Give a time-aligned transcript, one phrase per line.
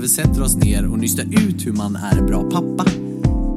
[0.00, 2.84] vi sätter oss ner och nystar ut hur man är en bra pappa.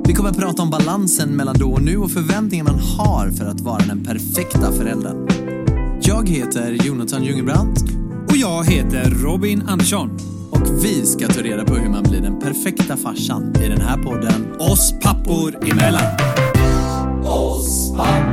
[0.05, 3.45] Vi kommer att prata om balansen mellan då och nu och förväntningar man har för
[3.45, 5.27] att vara den perfekta föräldern.
[6.01, 7.81] Jag heter Jonathan Jungebrandt
[8.29, 10.09] Och jag heter Robin Andersson.
[10.51, 13.97] och vi ska ta reda på hur man blir den perfekta farsan i den här
[13.97, 16.33] podden Oss pappor emellan.
[17.97, 18.32] För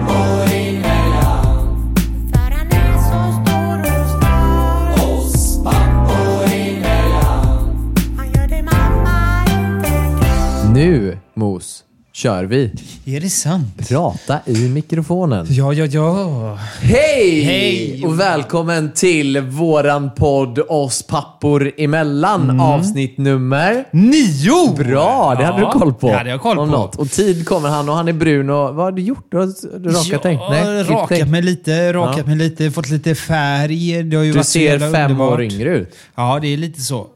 [10.80, 12.72] Nu, Mos, kör vi.
[13.06, 13.88] Är det sant?
[13.88, 15.46] Prata i mikrofonen.
[15.48, 16.58] Ja, ja, ja.
[16.80, 17.40] Hej!
[17.42, 18.04] Hej!
[18.06, 22.60] Och välkommen till våran podd Oss pappor emellan.
[22.60, 23.84] Avsnitt nummer...
[23.90, 24.74] Nio!
[24.76, 26.06] Bra, det hade Ja, du koll på.
[26.08, 26.66] Det hade jag koll på.
[26.66, 26.96] Något.
[26.96, 28.50] Och tid kommer han och han är brun.
[28.50, 29.26] Och, vad har du gjort?
[29.30, 30.34] Du har du rakat dig?
[30.34, 31.24] Ja, klippt rakat dig.
[31.26, 32.24] mig lite, rakat Ja.
[32.26, 34.02] mig lite, fått lite färg.
[34.02, 35.32] Det har ju Du varit så ser jävla fem underbart.
[35.32, 35.94] år yngre ut.
[36.14, 37.06] Ja, det är lite så.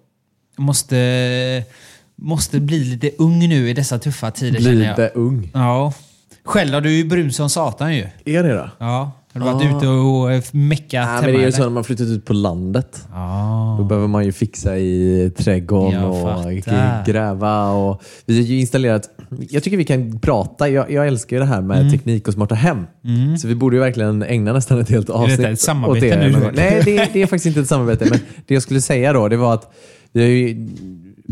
[0.56, 0.97] Jag måste,
[2.25, 4.91] måste bli lite ung nu i dessa tuffa tider känner jag.
[4.91, 5.50] Lite ung.
[5.55, 5.92] Ja.
[6.44, 8.06] Själv har du ju brun som satan ju.
[8.25, 8.70] Är det då?
[8.78, 9.12] Ja.
[9.34, 11.84] Har du varit ute och eh, meckat Nej, men det är ju så när man
[11.84, 13.05] flyttat ut på landet.
[13.12, 13.77] Ja.
[13.78, 16.53] Då behöver man ju fixa i trädgården och
[17.06, 17.70] gräva.
[17.70, 19.11] Och vi har ju installerat...
[19.50, 20.69] Jag tycker vi kan prata.
[20.69, 21.92] Jag, jag älskar ju det här med Mm.
[21.92, 22.86] teknik och smarta hem.
[23.38, 26.50] Så vi borde ju verkligen ägna nästan ett helt avsnitt ett samarbete åt det nu?
[26.55, 28.05] Nej, det, det är faktiskt inte ett samarbete.
[28.11, 29.75] Men det jag skulle säga då, det var att
[30.12, 30.69] vi har ju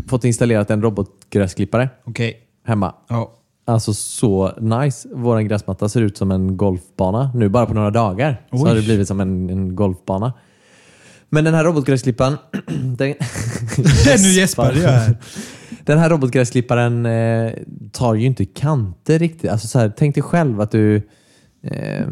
[0.07, 2.37] fått installerat en robotgräsklippare Okej.
[2.65, 2.95] hemma.
[3.09, 3.33] Ja.
[3.65, 5.09] Alltså så nice.
[5.11, 7.31] Vår gräsmatta ser ut som en golfbana.
[7.35, 8.69] Nu bara på några dagar så Oj.
[8.69, 10.33] har det blivit som en, en golfbana.
[11.29, 12.37] Men den här robotgräsklipparen...
[12.97, 12.97] den,
[14.21, 15.17] nu gäspade jag här.
[15.85, 17.51] den här robotgräsklipparen eh,
[17.91, 19.51] tar ju inte kanter riktigt.
[19.51, 20.95] Alltså så här, tänk dig själv att du
[21.63, 22.03] eh,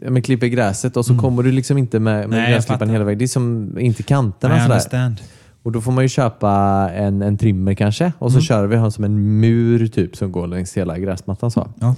[0.00, 2.30] ja, men klipper gräset och så kommer du liksom inte med, med Mm.
[2.30, 2.92] Nej, jag gräsklipparen fattar.
[2.92, 3.18] hela vägen.
[3.18, 4.56] Det är som inte kanterna.
[4.56, 4.74] I sådär.
[4.74, 5.16] understand.
[5.64, 6.50] Och då får man ju köpa
[6.94, 8.40] en, en trimmer kanske och Mm.
[8.40, 11.50] så kör vi har som en mur typ som går längs hela gräsmattan.
[11.50, 11.68] Så.
[11.80, 11.94] Ja.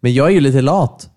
[0.00, 1.10] Men jag är ju lite lat.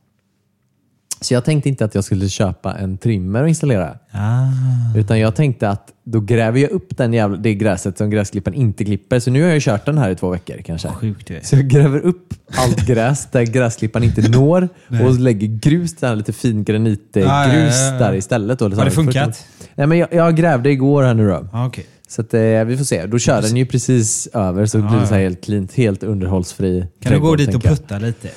[1.22, 3.98] Så jag tänkte inte att jag skulle köpa en trimmer och installera.
[4.12, 4.98] Ah.
[4.98, 8.86] Utan jag tänkte att då gräver jag upp den jävla, det gräset som gräsklipparen inte
[8.86, 9.20] klipper.
[9.20, 10.88] Så nu har jag kört den här i två veckor kanske.
[10.88, 11.32] Sjukt.
[11.42, 14.70] Så jag gräver upp allt gräs där gräsklipparen inte når
[15.04, 18.00] och lägger grus, där, lite fin granitgrus Ja, ja, ja, ja.
[18.00, 18.60] där istället.
[18.60, 19.46] Då, Har det funkat?
[19.76, 21.48] Nej, men jag, jag grävde igår här nu då.
[21.52, 21.86] Ja, okej.
[22.08, 23.06] Så att, eh, vi får se.
[23.06, 26.88] Då kör den ju precis över så det blir det så helt cleant, helt underhållsfri
[27.02, 28.30] Kan du gå dit och putta lite?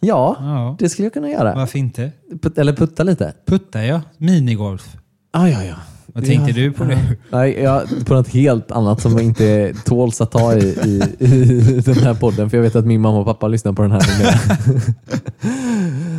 [0.00, 0.76] Ja, Ja.
[0.78, 1.54] det skulle jag kunna göra.
[1.54, 2.12] Varför inte?
[2.42, 3.32] Put, eller putta lite.
[3.46, 4.00] Putta ja.
[4.16, 4.96] Minigolf.
[5.32, 5.74] Ah, ja, ja.
[6.06, 6.98] Vad tänkte Ja, du på det?
[7.30, 11.94] Nej, jag, på något helt annat som inte tåls att ta i, i, i den
[11.98, 12.50] här podden.
[12.50, 14.02] För jag vet att min mamma och pappa lyssnar på den här.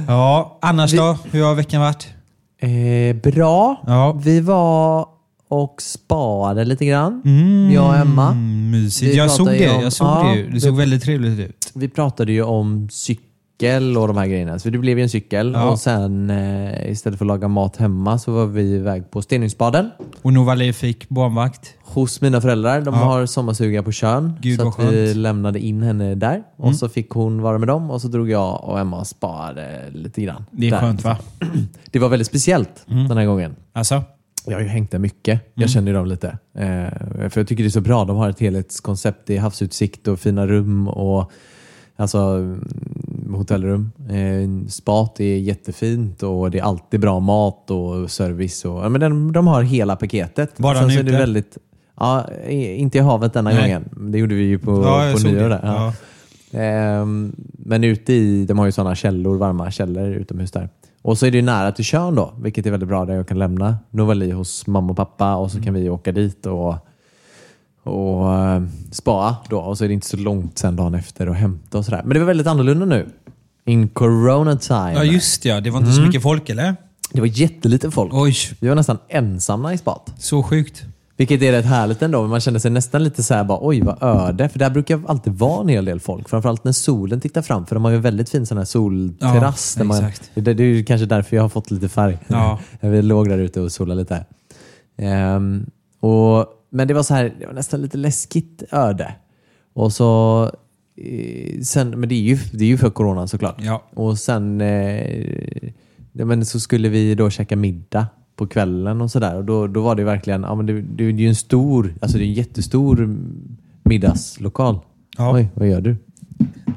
[0.08, 1.18] Ja, annars då?
[1.32, 2.08] Hur har veckan varit?
[2.62, 3.82] eh, bra.
[3.88, 4.20] Ja.
[4.24, 5.06] Vi var
[5.48, 7.22] och sparade lite grann.
[7.26, 8.34] Mm, Jag och Emma.
[8.72, 9.14] Mysigt.
[9.14, 9.70] Vi Jag såg det.
[9.76, 10.40] om- Jag såg Ja, det.
[10.40, 10.46] ju.
[10.48, 11.72] Det vi- såg väldigt trevligt ut.
[11.76, 13.24] Vi pratade ju om cykel
[13.98, 14.60] och de här grejerna.
[14.60, 15.52] Så det blev ju en cykel.
[15.56, 15.70] Ja.
[15.70, 19.90] Och sen eh, istället för att laga mat hemma så var vi iväg på Stenungsbaden.
[20.22, 21.74] Och Novali fick barnvakt.
[21.84, 22.82] hos mina föräldrar.
[22.82, 23.00] De Ja.
[23.00, 24.34] har sommarstuga på Tjörn.
[24.42, 25.06] Gud, så vi.
[25.12, 25.18] Mm.
[25.22, 26.44] lämnade in henne där.
[26.56, 29.84] Och så fick hon vara med dem och så drog jag och Emma och sparade
[29.94, 30.46] lite grann.
[30.52, 30.80] Det är där.
[30.80, 31.18] skönt va?
[31.92, 33.08] Det var väldigt speciellt Mm.
[33.08, 33.56] den här gången.
[33.74, 34.04] Alltså?
[34.46, 35.34] Jag har ju hängt där mycket.
[35.34, 35.52] Mm.
[35.54, 36.28] Jag känner ju dem lite.
[36.54, 38.06] Eh, för jag tycker det är så bra.
[38.06, 39.28] De har ett helhetskoncept.
[39.28, 41.32] Det är havsutsikt och fina rum och
[41.96, 42.66] alltså mm,
[43.36, 43.92] hotellrum.
[44.10, 48.66] Eh, spat är jättefint och det är alltid bra mat och service.
[48.66, 50.60] Och, ja, men de, de har hela paketet.
[50.60, 51.20] Var han så är det ute?
[51.20, 51.58] väldigt,
[52.00, 53.62] ja, inte i havet denna Nej.
[53.62, 54.12] gången.
[54.12, 55.50] Det gjorde vi ju på, Ja, på nyår.
[55.50, 55.60] Där.
[55.64, 55.94] Ja.
[56.60, 60.70] Ehm, men ute i, de har ju sådana källor, varma källor utomhus där.
[61.02, 63.28] Och så är det ju nära till Tjörn då, vilket är väldigt bra där jag
[63.28, 65.66] kan lämna Novali hos mamma och pappa och så Mm.
[65.66, 66.76] kan vi åka dit och,
[67.84, 69.60] och uh, spa då.
[69.60, 72.02] Och så är det inte så långt sen dagen efter och hämta och sådär.
[72.06, 73.08] Men det var väldigt annorlunda nu.
[73.70, 74.94] In corona time.
[74.94, 75.62] Ja just ja.
[75.62, 75.96] Det var inte Mm.
[75.96, 76.76] så mycket folk eller?
[77.14, 78.14] Det var jättelite folk.
[78.14, 80.14] Oj, Vi var nästan ensamma i spat.
[80.18, 80.84] så sjukt.
[81.18, 82.22] Vilket är rätt härligt ändå.
[82.22, 84.50] men Man känner sig nästan lite så här bara, oj vad öde.
[84.50, 86.30] För där brukar alltid vara en hel del folk.
[86.30, 87.66] Framförallt när solen tittar fram.
[87.66, 89.74] För de har ju en väldigt fin sån här solterrass.
[89.78, 90.32] Ja, där man, exakt.
[90.34, 92.18] det, det är ju kanske därför jag har fått lite färg.
[92.28, 92.60] Ja.
[92.82, 94.26] Vi låg där ute och solade lite.
[94.98, 95.66] Ehm,
[96.02, 99.14] och, men det var så här, det var nästan lite läskigt öde.
[99.74, 100.52] Och så
[101.64, 103.56] sen, men det är, ju, det är ju för coronan såklart.
[103.62, 103.84] Ja.
[103.94, 105.72] Och sen eh,
[106.12, 109.36] men så skulle vi då käka middag på kvällen och sådär.
[109.36, 112.18] Och då, då var det verkligen, ja, men det, det, är ju en stor, alltså
[112.18, 113.18] det är en jättestor
[113.84, 114.80] middagslokal.
[115.18, 115.34] Ja.
[115.34, 115.98] Oj, vad gör du?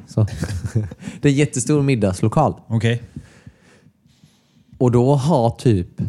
[0.06, 0.26] Så.
[1.20, 2.54] det är en jättestor middagslokal.
[2.66, 3.02] Okej.
[4.78, 6.00] Och då har typ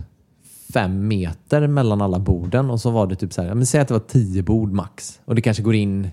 [0.73, 3.87] fem meter mellan alla borden och så var det typ så här, men säg att
[3.87, 5.19] det var tio bord max.
[5.25, 6.09] Och det kanske går in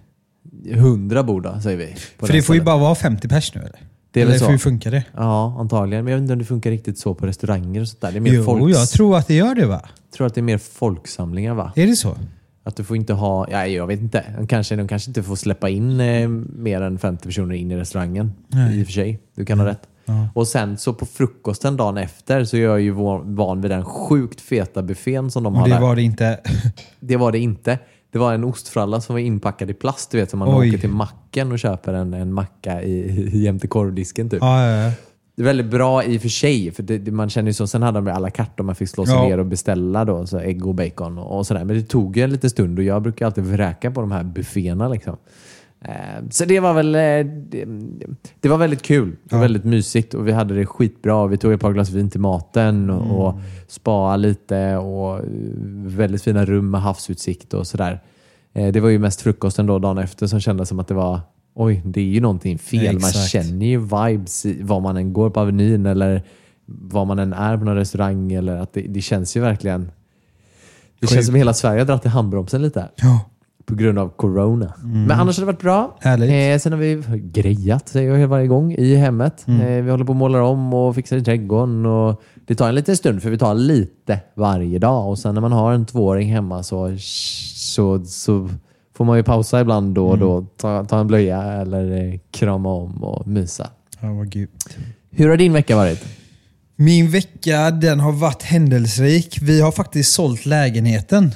[0.75, 1.95] hundra bord då, säger vi.
[2.19, 3.81] För det får ju bara vara 50 pers nu eller?
[4.13, 4.47] Det är eller så.
[4.51, 5.05] hur funkar det?
[5.17, 6.05] Ja, antagligen.
[6.05, 8.13] Men jag vet inte om det funkar riktigt så på restauranger och sånt där.
[8.13, 8.79] Det är mer Jo, folks...
[8.79, 9.83] jag tror att det gör det va?
[10.17, 11.73] tror att det är mer folksamlingar va?
[11.77, 12.17] Är det så?
[12.65, 14.25] Att du får inte ha, ja, jag vet inte.
[14.39, 17.77] De kanske, de kanske inte får släppa in eh, mer än 50 personer in i
[17.77, 18.33] restaurangen.
[18.49, 18.81] Nej.
[18.81, 19.21] I och för sig.
[19.37, 19.81] Du kan ha rätt.
[20.05, 20.29] Ja.
[20.35, 22.91] Och sen så på frukosten dagen efter så är jag ju
[23.25, 25.81] van vid den sjukt feta buffén som de Och har det där.
[25.81, 26.41] var det inte.
[27.01, 27.79] Det var det inte.
[28.13, 30.11] Det var en ostfralla som var inpackad i plast.
[30.11, 30.69] Du vet, som man Oj.
[30.69, 32.93] åker till macken och köper en, en macka i,
[33.33, 34.31] i, jämte korvdisken.
[34.31, 34.39] Typ.
[34.43, 34.93] ja, ja, ja.
[35.37, 36.71] Det är väldigt bra i och för sig.
[36.73, 37.67] För det, man känner ju så.
[37.67, 39.23] Sen hade de alla kartor man fick slå sig Ja.
[39.23, 41.65] ner och beställa då, så ägg och bacon och, och sådär.
[41.65, 44.23] Men det tog ju en liten stund och jag brukar alltid vräka på de här
[44.25, 44.89] bufféerna.
[44.89, 45.17] Liksom.
[45.85, 47.01] Eh, så det var väl eh,
[47.51, 47.65] det,
[48.41, 49.17] det var väldigt kul.
[49.31, 49.43] Var Ja.
[49.43, 51.27] väldigt mysigt och vi hade det skitbra.
[51.27, 53.17] Vi tog ett par glas vin till maten och, Mm.
[53.17, 53.35] och
[53.69, 55.25] spa lite och eh,
[55.85, 58.01] väldigt fina rum med havsutsikt och sådär.
[58.53, 61.21] Det var ju mest frukosten då dagen efter som kändes som att det var
[61.55, 62.95] Oj, det är ju någonting fel.
[62.95, 63.29] Man Exakt.
[63.31, 66.23] känner ju vibes var man än går på Avenyn eller
[66.67, 68.33] var man än är på någon restaurang.
[68.33, 69.81] Eller att det, det känns ju verkligen...
[69.81, 69.91] Det
[71.01, 71.13] Sjukt.
[71.13, 73.21] känns som hela Sverige har dragit i handbromsen lite ja.
[73.67, 74.75] På grund av corona.
[74.83, 75.97] Men annars har det varit bra.
[76.03, 77.03] Eh, sen har vi
[77.33, 79.45] grejat, säger jag varje gång, i hemmet.
[79.49, 79.61] Mm.
[79.61, 81.87] Eh, vi håller på och målar om och fixar i trädgården.
[81.87, 85.09] Och det tar en liten stund, för vi tar lite varje dag.
[85.09, 86.97] Och sen när man har en tvååring hemma så,
[87.55, 88.49] så, så
[88.97, 90.27] får man ju pausa ibland då och Mm.
[90.29, 90.47] då.
[90.57, 93.71] Ta, ta en blöja eller eh, krama om och mysa.
[94.01, 94.35] ja vad.
[95.11, 96.05] Hur har din vecka varit?
[96.77, 99.39] Min vecka den har varit händelserik.
[99.43, 101.31] Vi har faktiskt sålt lägenheten.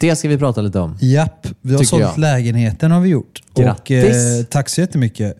[0.00, 0.96] Det ska vi prata lite om.
[1.00, 2.18] Japp, vi har sålt jag.
[2.18, 3.42] lägenheten har vi gjort.
[3.56, 4.04] Grattis.
[4.04, 5.36] Och, eh, tack så jättemycket.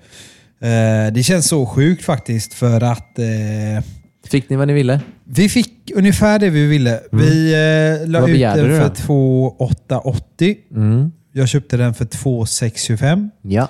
[0.60, 3.84] Eh, det känns så sjukt faktiskt för att eh,
[4.30, 5.00] Fick ni vad ni ville?
[5.24, 7.00] vi fick ungefär det vi ville.
[7.12, 8.20] Vi eh, la Mm.
[8.20, 8.94] Vad ut den för då?
[8.94, 10.56] 2,880.
[10.74, 11.12] Mm.
[11.32, 13.30] Jag köpte den för 2,625.
[13.42, 13.68] Ja.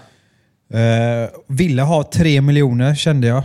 [0.79, 3.43] Eh, ville ha 3 miljoner kände jag.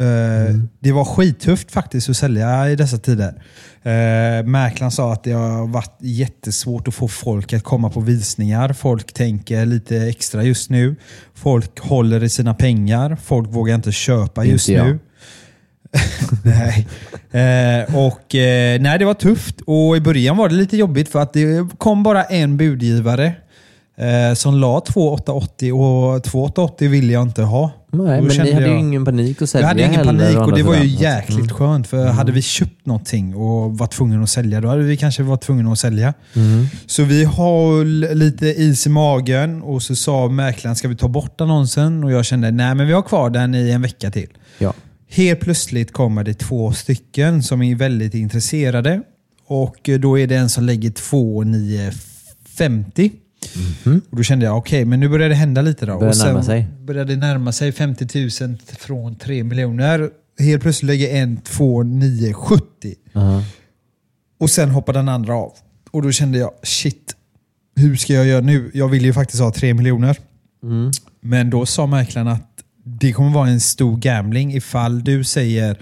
[0.00, 3.42] Eh, Det var skittufft faktiskt att sälja i dessa tider.
[3.86, 8.72] Uh, mäklaren sa att det har varit jättesvårt att få folk att komma på visningar.
[8.72, 10.96] Folk tänker lite extra just nu.
[11.34, 13.16] Folk håller i sina pengar.
[13.24, 14.86] Folk vågar inte köpa Inte just jag.
[14.86, 14.98] nu.
[16.44, 16.86] nej.
[17.30, 19.60] Eh, och, eh, nej, det var tufft.
[19.66, 23.32] Och I början var det lite jobbigt för att det kom bara en budgivare
[23.98, 27.70] eh, som la 2880 och 2880 ville jag inte ha.
[27.92, 30.62] Nej, men ni hade ju jag- ingen panik att sälja hade ingen panik och det
[30.62, 31.48] var ju jäkligt Mm.
[31.48, 31.86] skönt.
[31.86, 35.42] För hade vi köpt någonting och var tvungna att sälja, då hade vi kanske varit
[35.42, 36.14] tvungna att sälja.
[36.34, 36.66] Mm.
[36.86, 37.84] Så vi har
[38.14, 42.04] lite is i magen och så sa mäklaren, ska vi ta bort annonsen?
[42.04, 44.28] Och jag kände, nej men vi har kvar den i en vecka till.
[44.58, 44.72] Ja.
[45.10, 49.02] Helt plötsligt kommer det två stycken som är väldigt intresserade.
[49.48, 53.10] Och då är det en som lägger 2950.
[54.10, 55.98] Och då kände jag, okej, men nu börjar det hända lite då.
[55.98, 56.66] Börjar och sen närma sig.
[56.80, 60.10] började det närma sig 50 000 från 3 miljoner.
[60.38, 62.94] Helt plötsligt lägger en 2970.
[63.12, 63.42] Ja.
[64.40, 65.52] Och sen hoppar den andra av.
[65.90, 67.16] Och då kände jag, shit,
[67.76, 68.70] hur ska jag göra nu?
[68.74, 70.16] Jag vill ju faktiskt ha 3 miljoner.
[70.62, 70.90] Mm.
[71.20, 72.50] Men då sa mäklaren att
[72.84, 75.78] det kommer vara en stor gambling ifall du säger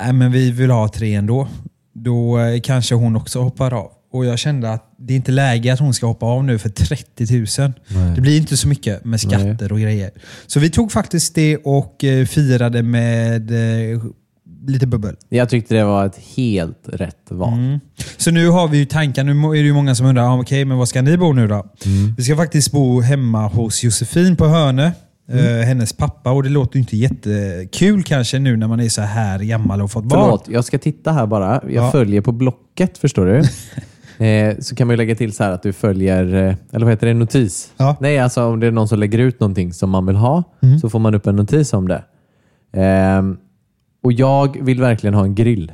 [0.00, 1.48] Nej, men vi vill ha tre ändå.
[1.92, 3.90] Då eh, kanske hon också hoppar av.
[4.14, 6.68] Och jag kände att det är inte läge att hon ska hoppa av nu för
[6.68, 7.72] 30 000.
[7.88, 8.14] Nej.
[8.14, 10.10] Det blir inte så mycket med skatter och grejer.
[10.46, 14.02] Så vi tog faktiskt det och eh, firade med eh,
[14.66, 15.16] lite bubbel.
[15.28, 17.52] Jag tyckte det var ett helt rätt val.
[17.52, 17.80] Mm.
[18.16, 19.24] Så nu har vi ju tankar.
[19.24, 21.48] Nu är det ju många som undrar, ah, okej, men var ska ni bo nu
[21.48, 21.66] då?
[21.86, 22.14] Mm.
[22.16, 24.92] Vi ska faktiskt bo hemma hos Josefin på Hörne.
[25.28, 25.60] Mm.
[25.60, 26.30] eh, hennes pappa.
[26.30, 30.04] Och det låter inte jättekul kanske nu när man är så här gammal och fått
[30.04, 30.20] barn.
[30.20, 31.60] Förlåt, jag ska titta här bara.
[31.64, 31.90] Jag Ja.
[31.90, 33.42] följer på Blocket, förstår du.
[34.18, 37.06] eh, så kan man lägga till så här att du följer, eh, eller vad heter
[37.06, 37.72] det, notis?
[37.76, 37.84] Ja.
[37.84, 37.96] Mm.
[38.00, 40.42] Nej, alltså om det är någon som lägger ut någonting som man vill ha
[40.80, 42.04] så får man upp en notis om det.
[42.72, 43.36] Ehm,
[44.02, 45.72] och jag vill verkligen ha en grill.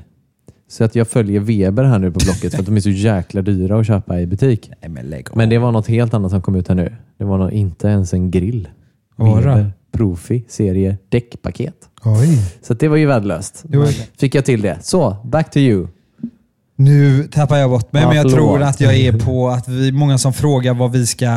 [0.68, 3.42] Så att jag följer Weber här nu på Blocket för att de är så jäkla
[3.42, 4.70] dyra att köpa i butik.
[4.80, 5.22] Nej, men.
[5.34, 6.96] Men det var något helt annat som kom ut här nu.
[7.18, 8.68] Det var nog inte ens en grill.
[9.16, 9.34] Då?
[9.34, 11.74] Weber Profi serie däckpaket.
[12.04, 12.38] Oj.
[12.62, 13.64] Så det var ju värdelöst.
[14.18, 14.78] Fick jag till det.
[14.82, 15.86] Så, back to you.
[16.80, 18.38] Nu tappar jag bort mig, Ja, men jag förlåt.
[18.38, 21.28] tror att jag är på att vi många som frågar var vi ska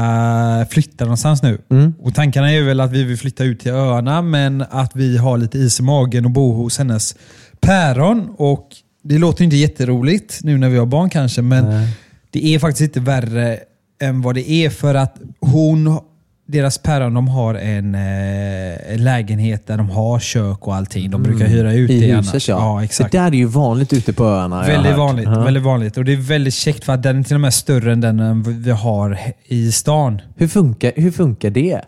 [0.70, 1.62] flytta någonstans nu.
[1.72, 1.94] Mm.
[2.00, 5.38] Och Tankarna är väl att vi vill flytta ut till öarna, men att vi har
[5.38, 7.16] lite is i magen och bo hos hennes
[7.60, 8.30] päron.
[8.38, 8.68] Och
[9.04, 11.88] Det låter inte jätteroligt nu när vi har barn kanske, men Nej.
[12.32, 13.60] det är faktiskt inte värre
[14.02, 16.00] än vad det är för att hon
[16.46, 21.12] deras päron de har en eh, lägenhet där de har kök och allting.
[21.12, 22.50] De brukar hyra ut I det huset annars.
[22.50, 22.58] ja.
[22.60, 23.12] ja exakt.
[23.12, 24.62] Det där är ju vanligt ute på öarna.
[24.62, 25.44] Väldigt vanligt, Ja.
[25.44, 25.98] väldigt vanligt.
[25.98, 28.20] Och det är väldigt käckt för att den är till och med större än den
[28.20, 30.22] eh, vi har i stan.
[30.36, 31.82] Hur, funkar, hur funkar det?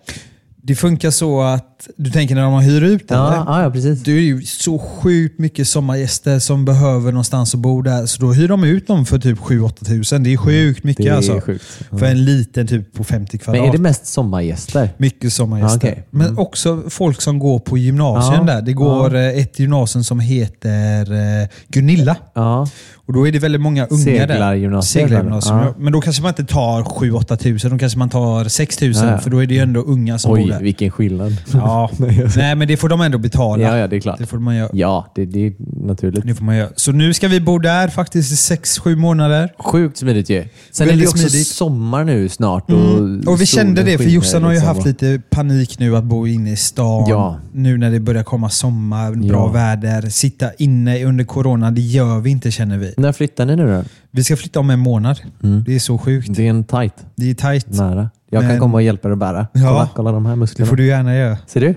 [0.61, 3.17] Det funkar så att, du tänker när de hyr ut den?
[3.17, 4.03] Ja, ja, precis.
[4.03, 8.05] Det är ju så sjukt mycket sommargäster som behöver någonstans att bo där.
[8.05, 10.23] Så då hyr de ut dem för typ 7-8 tusen.
[10.23, 11.41] Det är sjukt mycket Det är alltså.
[11.41, 11.63] sjukt.
[11.91, 11.97] Ja.
[11.97, 13.61] För en liten typ på 50 kvadrat.
[13.61, 14.89] Men är det mest sommargäster?
[14.97, 15.87] Mycket sommargäster.
[15.87, 16.07] Ja, okej.
[16.09, 18.61] Men också folk som går på gymnasium Ja, där.
[18.61, 22.15] Det går eh, ett gymnasium som heter eh, Gunilla.
[22.33, 22.67] Ja.
[23.07, 24.27] Och då är det väldigt många unga där.
[24.27, 25.57] Seglargymnasiet, Seglargymnasium.
[25.57, 25.67] eller?
[25.67, 25.73] Ja.
[25.77, 27.71] Men då kanske man inte tar 7-8 tusen.
[27.71, 29.19] Då kanske man tar 6 tusen.
[29.19, 30.59] För då är det ju ändå unga som bor Oj, där.
[30.61, 31.37] vilken skillnad.
[31.53, 31.74] Ja.
[32.37, 33.63] Nej, men det får de ändå betala.
[33.63, 34.17] Ja, ja, det är klart.
[34.19, 34.69] Det får man göra.
[34.73, 35.53] Ja, det, det är
[35.85, 36.27] naturligt.
[36.27, 36.69] Det får man göra.
[36.75, 39.53] Så nu ska vi bo där faktiskt i 6-7 månader.
[39.59, 40.45] Sjukt smidigt ju.
[40.71, 41.47] Sen är Väldigt det också smidigt.
[41.47, 42.71] sommar nu snart.
[42.71, 43.27] Och, Mm.
[43.27, 46.27] Och vi kände det, för Jossan har ju liksom haft lite panik nu att bo
[46.27, 47.05] inne i stan.
[47.07, 47.37] Ja.
[47.51, 49.47] Nu när det börjar komma sommar, bra Ja.
[49.47, 50.09] väder.
[50.09, 52.93] Sitta inne under corona, det gör vi inte känner vi.
[52.97, 53.83] När flyttar ni nu då?
[54.11, 55.19] Vi ska flytta om en månad.
[55.43, 55.63] Mm.
[55.67, 56.27] Det är så sjukt.
[56.35, 56.93] Det är en tight.
[57.15, 57.67] Det är tajt.
[57.69, 58.09] Nära.
[58.35, 59.47] Jag Men- kan komma och hjälpa dig att bära.
[59.53, 59.67] Ja.
[59.69, 60.69] Kolla, kolla de här Det musklerna.
[60.69, 61.37] får du gärna göra.
[61.47, 61.75] Ser du?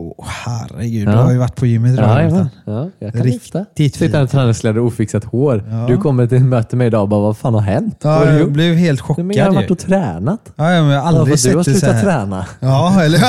[0.00, 1.12] Åh herregud, Ja.
[1.12, 2.22] du har ju varit på gymmet idag.
[2.30, 3.94] Ja, ja, ja, jag kan Riktigt.
[3.96, 5.64] Sitter en träningskläder och ofixat hår.
[5.70, 5.86] Ja.
[5.88, 8.02] Du kommer till ett möte med idag och bara, vad fan har hänt?
[8.04, 10.40] har Ja, du jag blev helt chockad men jag har varit och tränat.
[10.56, 12.02] Ja, ja, men jag har Ja, aldrig du har sett det så slutat här.
[12.02, 12.46] träna.
[12.60, 13.18] Ja, eller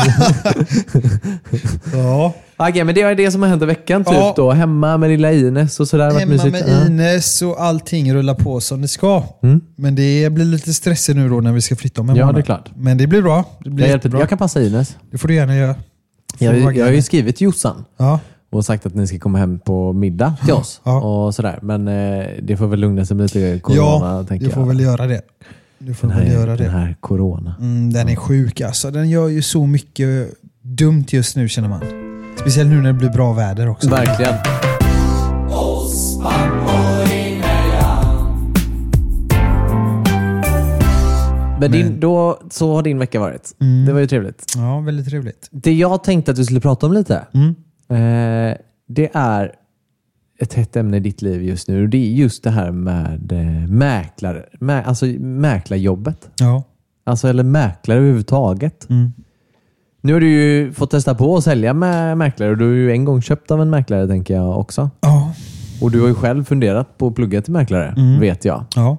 [1.94, 2.34] Ja.
[2.60, 4.34] Okej, men det är det som har hänt i veckan typ Ja.
[4.36, 4.51] då.
[4.51, 6.20] Hemma med lilla Ines och sådär.
[6.20, 6.86] Hemma med Ja.
[6.88, 9.24] Ines och allting rullar på som det ska.
[9.44, 9.62] Mm.
[9.75, 12.36] Men det blir lite stressigt nu då när vi ska flytta om en Ja, månad.
[12.36, 12.70] det är klart.
[12.75, 13.44] Men det blir bra.
[13.63, 14.98] Det blir Jag, hjälper, jag kan passa Ines.
[15.12, 15.75] Det får du gärna göra.
[16.38, 18.20] Jag, jag har ju skrivit till Jossan Ja.
[18.51, 20.82] och sagt att ni ska komma hem på middag till oss.
[20.84, 21.01] Ja.
[21.01, 21.60] och sådär.
[21.62, 24.68] Men eh, det får väl lugna sig med lite corona, Ja, tänker du får jag.
[24.68, 25.22] väl göra det.
[25.80, 26.72] Du får den, väl här, göra den det.
[26.72, 27.56] här corona.
[27.60, 28.92] Mm, den är sjuk alltså.
[28.92, 31.82] Den gör ju så mycket dumt just nu känner man.
[32.39, 33.89] Speciellt nu när det blir bra väder också.
[33.89, 34.36] Verkligen.
[41.60, 43.55] Men din, då, så har din vecka varit.
[43.62, 43.86] Mm.
[43.86, 44.53] Det var ju trevligt.
[44.55, 45.48] Ja, väldigt trevligt.
[45.51, 47.55] Det jag tänkte att vi skulle prata om lite, Mm.
[47.89, 49.51] eh, det är
[50.39, 51.88] ett hett ämne i ditt liv just nu.
[51.88, 56.29] Det är just det här med eh, mäklare, mä, alltså mäklarjobbet.
[56.39, 56.63] Ja.
[57.03, 58.89] Alltså, eller mäklare överhuvudtaget.
[58.89, 59.13] Mm.
[60.01, 62.91] Nu har du ju fått testa på att sälja med mäklare och du har ju
[62.91, 64.89] en gång köpt av en mäklare tänker jag också.
[65.01, 65.34] Ja.
[65.82, 68.20] Och du har ju själv funderat på att plugga till mäklare, Mm.
[68.20, 68.65] vet jag.
[68.75, 68.98] ja.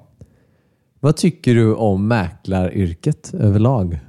[0.99, 3.99] Vad tycker du om mäklaryrket överlag?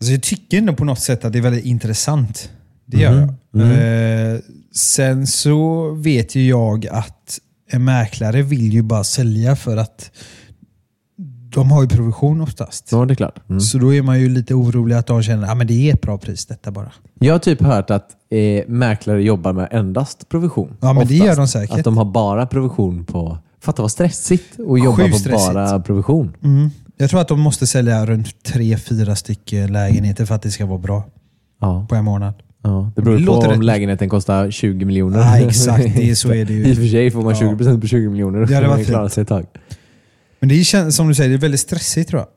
[0.00, 2.50] Alltså jag tycker ändå på något sätt att det är väldigt intressant.
[2.86, 3.12] Det gör
[3.52, 3.70] Mhm.
[3.70, 4.34] jag.
[4.34, 4.38] Eh,
[4.74, 7.38] sen så vet ju jag att
[7.70, 10.10] en mäklare vill ju bara sälja för att
[11.54, 12.88] de har ju provision oftast.
[12.92, 13.38] Ja, det är klart.
[13.48, 13.60] Mm.
[13.60, 15.94] Så då är man ju lite orolig att de känner att ah, men det är
[15.94, 16.92] ett bra pris detta bara.
[17.18, 20.76] Jag har typ hört att eh, mäklare jobbar med endast provision.
[20.80, 21.24] Ja, men det Oftast.
[21.28, 21.78] gör de säkert.
[21.78, 23.38] Att de har bara provision på...
[23.60, 25.54] Fatta vad stressigt att jobba Sjukt på stressigt.
[25.54, 26.36] bara provision.
[26.42, 26.70] Mm.
[26.96, 30.66] Jag tror att de måste sälja runt tre, fyra stycken lägenheter för att det ska
[30.66, 31.02] vara bra
[31.60, 32.34] Ja, på en månad.
[32.62, 32.90] ja.
[32.96, 33.64] Det beror Det på om rätt.
[33.64, 35.18] lägenheten kostar 20 miljoner.
[35.18, 35.96] Ja, exakt.
[35.96, 36.74] Det så är det I och ju.
[36.74, 37.52] för sig får man Ja.
[37.52, 38.38] 20% på 20 miljoner.
[38.40, 39.12] Ja, det Då var kan man klara fint.
[39.12, 39.46] sig ett tag.
[40.44, 42.28] Men det är som du säger, det är väldigt stressigt tror jag.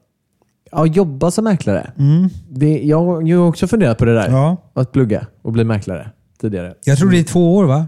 [0.72, 1.92] Ja, jobba som mäklare.
[1.98, 2.30] Mm.
[2.50, 4.30] Det, jag, jag har också funderat på det där.
[4.30, 4.58] Ja.
[4.74, 6.12] Att plugga och bli mäklare
[6.42, 6.74] tidigare.
[6.84, 7.88] Jag tror det är två år va?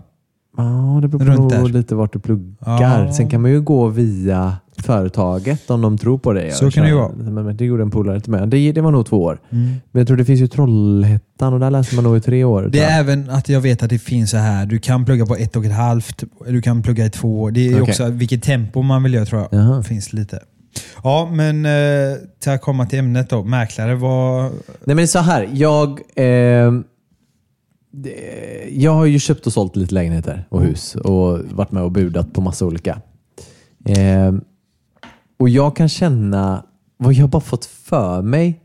[0.57, 2.55] Ja, det beror på lite vart du pluggar.
[2.81, 3.13] Ja.
[3.13, 6.51] Sen kan man ju gå via företaget om de tror på det.
[6.53, 7.11] Så kan det ju vara.
[7.15, 8.47] Men, det gjorde en polare till mig.
[8.47, 9.39] Det, det var nog två år.
[9.49, 9.65] Mm.
[9.91, 12.69] Men jag tror det finns ju Trollhättan och där läser man nog i tre år.
[12.71, 14.65] Det är även att jag vet att det finns så här.
[14.65, 17.51] Du kan plugga på ett och ett halvt, du kan plugga i två år.
[17.51, 17.81] Det är Okej.
[17.81, 19.59] också vilket tempo man vill göra tror jag.
[19.61, 19.77] Jaha.
[19.77, 20.39] Det finns lite.
[21.03, 23.43] Ja, men eh, till att komma till ämnet då.
[23.43, 24.51] Mäklare var...
[24.85, 25.49] Nej men så här.
[25.53, 25.99] Jag,
[27.91, 31.91] det- jag har ju köpt och sålt lite lägenheter och hus och varit med och
[31.91, 33.01] budat på massa olika.
[33.85, 34.41] Ehm,
[35.39, 36.65] och jag kan känna
[36.97, 38.59] vad jag bara fått för mig.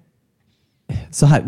[1.10, 1.42] Så här,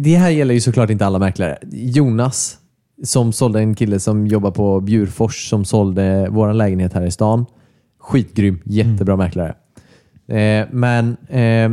[0.00, 1.58] det- här gäller ju såklart inte alla mäklare.
[1.72, 2.58] Jonas
[3.04, 7.46] som sålde en kille som jobbar på Bjurfors som sålde vår lägenhet här i stan.
[8.00, 9.54] Skitgrym, jättebra mäklare.
[10.28, 11.70] Eh, men eh,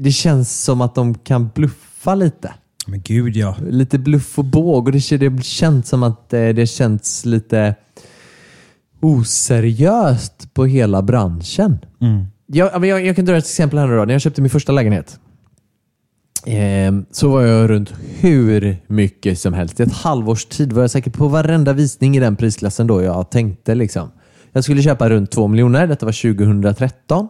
[0.00, 2.54] det känns som att de kan bluffa lite.
[2.86, 3.56] Men gud ja.
[3.68, 7.74] Lite bluff och båg och det, det känns som att eh, det känns lite
[9.00, 11.78] oseriöst på hela branschen.
[12.00, 12.24] Mm.
[12.46, 14.04] Jag, ja, jag, jag kan dra ett exempel här nu då.
[14.04, 15.18] När jag köpte min första lägenhet
[16.46, 19.80] eh, så var jag runt hur mycket som helst.
[19.80, 23.30] I ett halvårs tid var jag säkert på varenda visning i den prisklassen då jag
[23.30, 23.74] tänkte.
[23.74, 24.10] liksom.
[24.52, 25.86] Jag skulle köpa runt två miljoner.
[25.86, 27.28] Detta var 2013.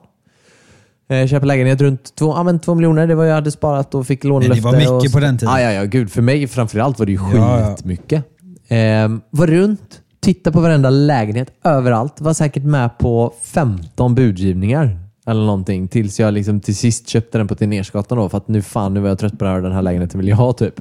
[1.11, 3.07] Eh, köpa lägenhet runt två, ja, men två miljoner.
[3.07, 4.61] Det var jag hade sparat och fick lånelöfte.
[4.61, 5.55] Det var mycket och, på den tiden.
[5.55, 5.85] Ja, ja, ja.
[5.85, 7.75] Gud, för mig framförallt var det ju Ja, ja.
[7.77, 8.25] skitmycket.
[8.69, 12.21] Eh, var runt, titta på varenda lägenhet överallt.
[12.21, 17.49] Var säkert med på 15 budgivningar eller någonting tills jag liksom till sist köpte den
[17.49, 18.29] på Tegnérgatan då.
[18.29, 20.29] För att nu fan, nu var jag trött på det här, den här lägenheten vill
[20.29, 20.81] jag ha typ.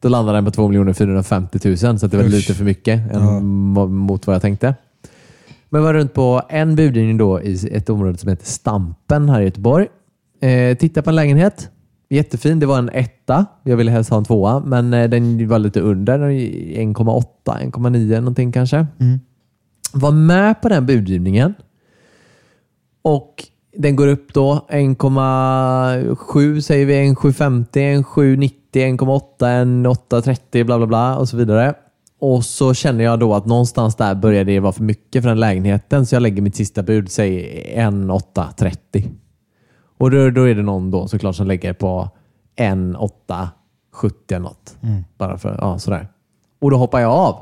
[0.00, 2.30] Då landade den på 2 450 000 så det var Usch.
[2.30, 3.40] lite för mycket än Ja.
[3.40, 4.74] mo- mot vad jag tänkte.
[5.68, 9.44] Men var runt på en budgivning då i ett område som heter Stampen här i
[9.44, 9.86] Göteborg.
[10.40, 11.68] Eh, titta på en lägenhet.
[12.12, 12.60] Jättefin.
[12.60, 13.46] Det var en etta.
[13.62, 16.18] Jag ville helst ha en tvåa, men eh, den var lite under.
[16.18, 18.86] 1,8, 1,9 någonting kanske.
[19.92, 21.54] Var med på den budgivningen.
[23.02, 23.44] Och
[23.76, 31.28] den går upp då 1,7 säger vi, 1,750, 1,790, 1,8, 1,830 bla bla bla och
[31.28, 31.74] så vidare.
[32.20, 35.40] Och så känner jag då att någonstans där börjar det vara för mycket för den
[35.40, 39.10] lägenheten så jag lägger mitt sista bud, säg 1,830.
[40.02, 42.10] Och då, då är det någon då såklart som lägger på
[42.56, 44.76] 1,870 eller något.
[45.18, 46.08] Bara för, ja sådär.
[46.60, 47.36] Och då hoppar jag av.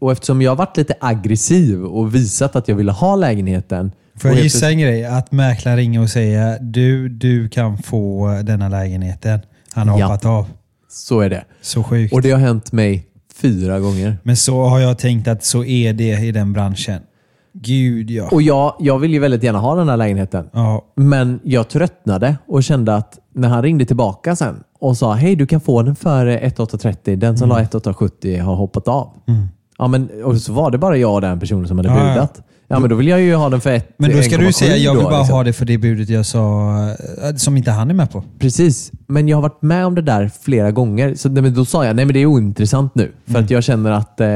[0.00, 3.92] Och eftersom jag har varit lite aggressiv och visat att jag ville ha lägenheten.
[4.16, 5.04] Får jag gissa en grej?
[5.04, 9.40] Att mäklaren ringer och säger du, du kan få denna lägenheten.
[9.72, 10.06] Han har Ja.
[10.06, 10.46] hoppat av.
[10.88, 11.44] Så är det.
[11.60, 12.14] Så sjukt.
[12.14, 14.16] Och det har hänt mig fyra gånger.
[14.22, 17.02] Men så har jag tänkt att så är det i den branschen.
[17.62, 18.28] Gud ja.
[18.32, 20.50] Och jag, jag vill ju väldigt gärna ha den här lägenheten.
[20.52, 20.84] ja.
[20.96, 25.46] Men jag tröttnade och kände att när han ringde tillbaka sen och sa hej du
[25.46, 27.16] kan få den för 1830.
[27.16, 29.12] Den som la 1870 har hoppat av.
[29.78, 31.94] Ja, men, och så var det bara jag och den personen som hade ja.
[31.94, 32.32] budat.
[32.36, 34.52] Ja, men då vill jag ju ha den för ett, Men då ska du 1,7
[34.52, 35.36] säga jag vill då, bara liksom.
[35.36, 36.70] ha det för det budet jag sa,
[37.22, 38.24] eh, som inte han är med på.
[38.38, 41.14] Precis, men jag har varit med om det där flera gånger.
[41.14, 43.12] Så nej, men då sa jag nej men det är ointressant nu.
[43.24, 43.44] För Mm.
[43.44, 44.26] att jag känner att eh,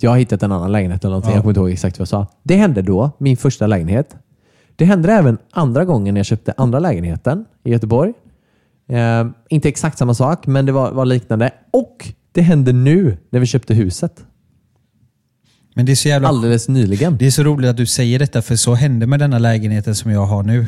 [0.00, 1.30] jag har hittat en annan lägenhet eller någonting.
[1.30, 1.36] Ja.
[1.36, 2.26] Jag kommer inte ihåg exakt vad jag sa.
[2.42, 4.16] Det hände då, min första lägenhet.
[4.76, 8.12] Det hände även andra gången när jag köpte andra lägenheten i Göteborg.
[8.88, 11.50] Eh, inte exakt samma sak, men det var, var liknande.
[11.72, 14.12] Och det hände nu när vi köpte huset.
[15.76, 16.28] Men det är så jävla...
[16.28, 17.16] Alldeles nyligen.
[17.16, 20.10] Det är så roligt att du säger detta, för så hände med denna lägenheten som
[20.10, 20.66] jag har nu.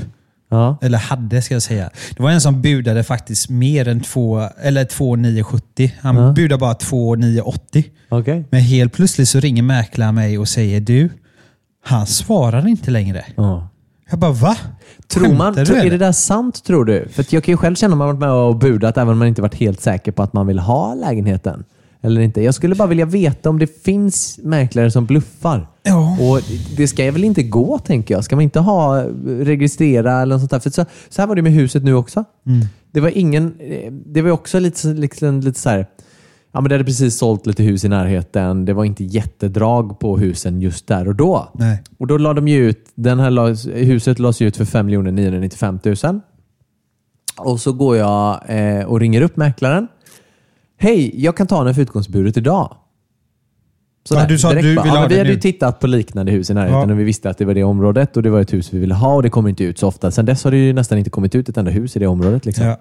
[0.50, 0.78] Ja.
[0.82, 1.90] Eller hade ska jag säga.
[2.16, 5.92] Det var en som budade faktiskt mer än 2 eller 2,970.
[6.00, 6.32] Han Ja.
[6.32, 7.84] budade bara 2,980.
[8.08, 8.44] Okej.
[8.50, 11.10] Men helt plötsligt så ringer mäklaren mig och säger du,
[11.84, 13.24] han svarar inte längre.
[13.36, 13.68] Ja.
[14.10, 14.56] Jag bara va?
[15.08, 17.08] Tror man, du, är det där sant tror du?
[17.12, 19.28] För jag kan ju själv känna att man varit med och budat även om man
[19.28, 21.64] inte varit helt säker på att man vill ha lägenheten.
[22.02, 22.42] Eller inte.
[22.42, 25.68] Jag skulle bara vilja veta om det finns mäklare som bluffar.
[25.82, 26.16] Ja.
[26.20, 26.40] Och
[26.76, 28.24] Det ska väl inte gå, tänker jag.
[28.24, 30.58] Ska man inte ha registrera eller något sånt där?
[30.58, 32.24] För så, så här var det med huset nu också.
[32.46, 32.66] Mm.
[32.92, 33.54] Det var ingen...
[33.60, 35.86] eh, Det var också lite, så- liksom, lite så här...
[36.52, 38.64] Ja, men det hade precis sålt lite hus i närheten.
[38.64, 41.48] Det var inte jättedrag på husen just där och då.
[41.54, 41.82] Nej.
[41.98, 46.20] Och då la de ut, den här las, huset lades ut för 5 995 000.
[47.38, 49.88] Och så går jag eh, och ringer upp mäklaren.
[50.78, 52.76] Hej, jag kan ta den för utgångsbudet idag.
[54.10, 56.50] Ja, du sa att du bara, ja, ha Vi hade ju tittat på liknande hus
[56.50, 56.92] i närheten Ja.
[56.92, 58.94] och vi visste att det var det området och det var ett hus vi ville
[58.94, 60.10] ha och det kommer inte ut så ofta.
[60.10, 62.46] Sen dess har det ju nästan inte kommit ut ett enda hus i det området.
[62.46, 62.66] Liksom.
[62.66, 62.80] Ja.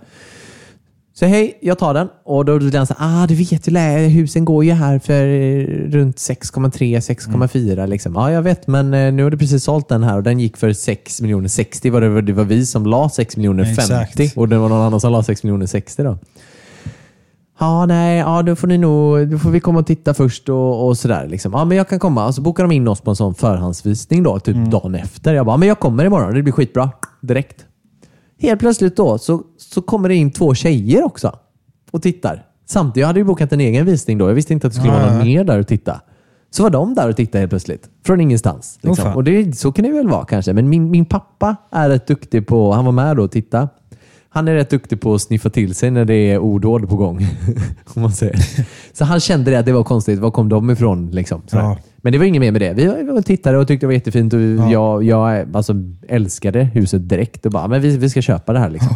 [1.13, 2.07] Så hej, jag tar den.
[2.25, 5.65] Och då blir den så ah du vet ju, husen går ju här för eh,
[5.91, 7.89] runt 6,3, 6,4 Mm.
[7.89, 8.13] liksom.
[8.15, 10.57] Ja, jag vet, men eh, nu har du precis sålt den här och den gick
[10.57, 11.89] för 6 miljoner 60.
[11.89, 14.37] Var det, det var vi som la 6 miljoner 50 Exakt.
[14.37, 16.17] och det var någon annan som la 6 miljoner 60 då.
[17.59, 20.87] Ja, nej, ja, då får ni nog, då får vi komma och titta först och,
[20.87, 21.27] och sådär.
[21.27, 21.53] Liksom.
[21.53, 22.27] Ja, men jag kan komma.
[22.27, 24.69] Och så bokar de in oss på en sån förhandsvisning då, typ Mm.
[24.69, 25.33] dagen efter.
[25.33, 26.33] Jag bara, "Ja, men jag kommer imorgon.
[26.33, 26.91] Det blir skitbra.
[27.21, 27.65] Direkt.
[28.39, 31.35] Helt plötsligt då så, så kommer det in två tjejer också
[31.91, 32.43] och tittar.
[32.65, 34.29] Samtidigt, jag hade ju bokat en egen visning då.
[34.29, 36.01] Jag visste inte att det skulle Ja, vara någon mer där och titta.
[36.51, 37.89] Så var de där och tittade helt plötsligt.
[38.05, 38.79] Från ingenstans.
[38.81, 39.05] Liksom.
[39.05, 39.15] fan.
[39.15, 40.53] och det, så kan det väl vara kanske.
[40.53, 43.69] Men min, min pappa är rätt duktig på, han var med då och titta.
[44.29, 47.27] Han är rätt duktig på att sniffa till sig när det är ordåd på gång.
[47.95, 48.39] om man säger.
[48.93, 50.19] Så han kände det att det var konstigt.
[50.19, 51.11] Var kom de ifrån?
[51.11, 51.41] Liksom.
[51.51, 51.77] Ja.
[51.97, 52.73] Men det var inget mer med det.
[52.73, 54.33] Vi var- tittade och tyckte det var jättefint.
[54.33, 54.71] Och Ja.
[54.71, 55.73] jag jag alltså,
[56.07, 58.69] älskade huset direkt och bara, men vi, vi ska köpa det här.
[58.69, 58.95] Liksom.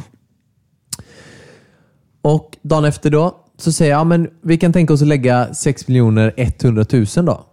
[2.22, 5.54] Och dagen efter då så säger jag, ja, men vi kan tänka oss att lägga
[5.54, 7.46] 6 100 000 då.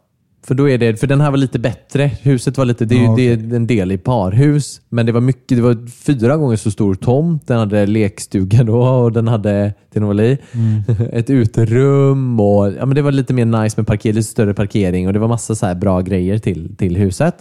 [0.46, 2.10] För, då är det, för den här var lite bättre.
[2.22, 5.12] Huset var lite, det är, ju- Ja, det är en del i parhus, men det
[5.12, 7.46] var mycket, det var fyra gånger så stor tomt.
[7.46, 10.38] Den hade lekstuga då och den hade, till någon i,
[11.12, 15.06] ett uterum och ja, men det var lite mer nice med parkering, lite större parkering
[15.06, 17.34] och det var massa så här bra grejer till, till huset.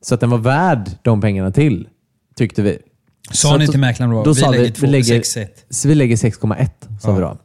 [0.00, 1.88] Så att den var värd de pengarna till,
[2.36, 2.78] tyckte vi.
[3.32, 4.32] Sa Så ni till mäklaren då?
[4.32, 5.46] vi lägger vi 2 för lägger- 6,1.
[5.70, 6.68] Så vi lägger 6,1
[7.00, 7.14] sa Ja.
[7.14, 7.36] vi då.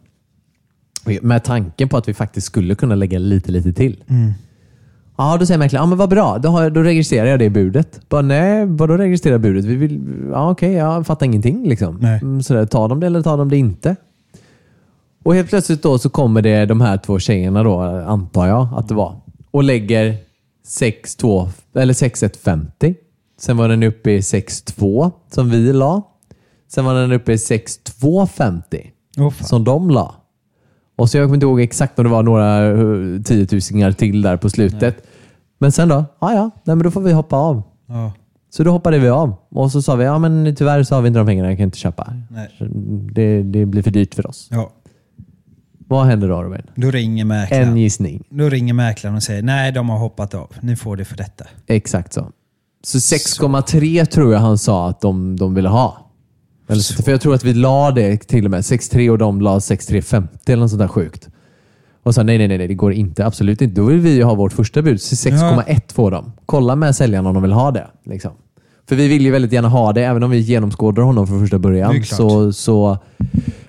[1.21, 4.03] Med tanken på att vi faktiskt skulle kunna lägga lite, lite till.
[5.17, 7.99] Ja, då säger mäklaren, ja men vad bra, då, har då registrerar jag det budet.
[8.09, 9.65] Bara, nej, vadå registrera budet?
[9.65, 11.69] Vi vill, ja okej, jag fattar ingenting.
[11.69, 11.99] Liksom.
[12.05, 13.95] Mm, Sådär, tar de det eller tar de det inte?
[15.23, 18.87] Och helt plötsligt då så kommer det de här två tjejerna då, antar jag att
[18.87, 19.15] det var,
[19.51, 20.15] och lägger
[20.67, 22.95] 6-2 eller 6-1-50.
[23.39, 26.01] Sen var den uppe i 6-2 som vi la.
[26.71, 28.61] Sen var den uppe i 6-2-50
[29.17, 29.47] Åh, fan.
[29.47, 30.15] som de la.
[30.97, 34.37] Och så jag kommer inte ihåg exakt om det var några eh, tiotusingar till där
[34.37, 35.07] på slutet.
[35.59, 36.05] Men sen då?
[36.19, 37.63] Ja, ja, nej, men då får vi hoppa av.
[37.87, 38.11] Ja.
[38.49, 39.35] Så då hoppade vi av.
[39.49, 41.63] Och så sa vi, ja men tyvärr så har vi inte de pengarna, jag kan
[41.63, 42.13] inte köpa.
[42.31, 42.49] Nej.
[43.11, 44.47] Det, det blir för dyrt för oss.
[44.51, 44.71] Ja.
[45.89, 46.61] Vad händer då Robin?
[46.75, 47.77] Då ringer En mäklaren.
[47.77, 48.23] gissning.
[48.29, 50.51] Då ringer mäklaren och säger nej, de har hoppat av.
[50.61, 51.45] Ni får det för detta.
[51.67, 52.31] Exakt så.
[52.83, 56.06] Så 6,3 tror jag han sa att de, de ville ha.
[56.67, 58.61] Eller så, för jag tror att vi la det till och med.
[58.61, 61.29] 6,3 och de la 6,350 eller något sånt där sjukt.
[62.03, 63.25] Och sa nej, nej, nej, det går inte.
[63.25, 63.81] Absolut inte.
[63.81, 65.01] Då vill vi ju ha vårt första bud.
[65.01, 66.31] Så 6,1 får de.
[66.45, 67.87] Kolla med säljaren om de vill ha det.
[68.05, 68.31] Liksom.
[68.89, 71.59] För vi vill ju väldigt gärna ha det, även om vi genomskådar honom från första
[71.59, 72.03] början.
[72.03, 72.97] Så, så,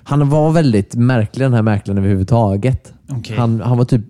[0.03, 2.93] han var väldigt märklig den här mäklaren överhuvudtaget.
[3.09, 3.37] Okej.
[3.37, 4.01] Han, han var typ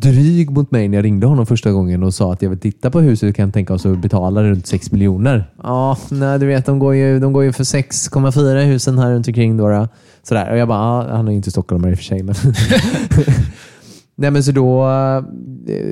[0.00, 2.90] dryg mot mig när jag ringde honom första gången och sa att jag vill titta
[2.90, 5.50] på huset kan jag tänka oss att betala runt 6 miljoner.
[5.62, 9.10] Ja, nej, du vet de går ju, de går ju för 6,4 i husen här
[9.10, 9.56] runt omkring.
[9.56, 9.88] Då, då.
[10.22, 10.50] Sådär.
[10.50, 12.22] Och jag bara, han är ju inte stockholmare i och för sig.
[12.22, 12.34] Men
[14.18, 15.22] Nej men så då eh,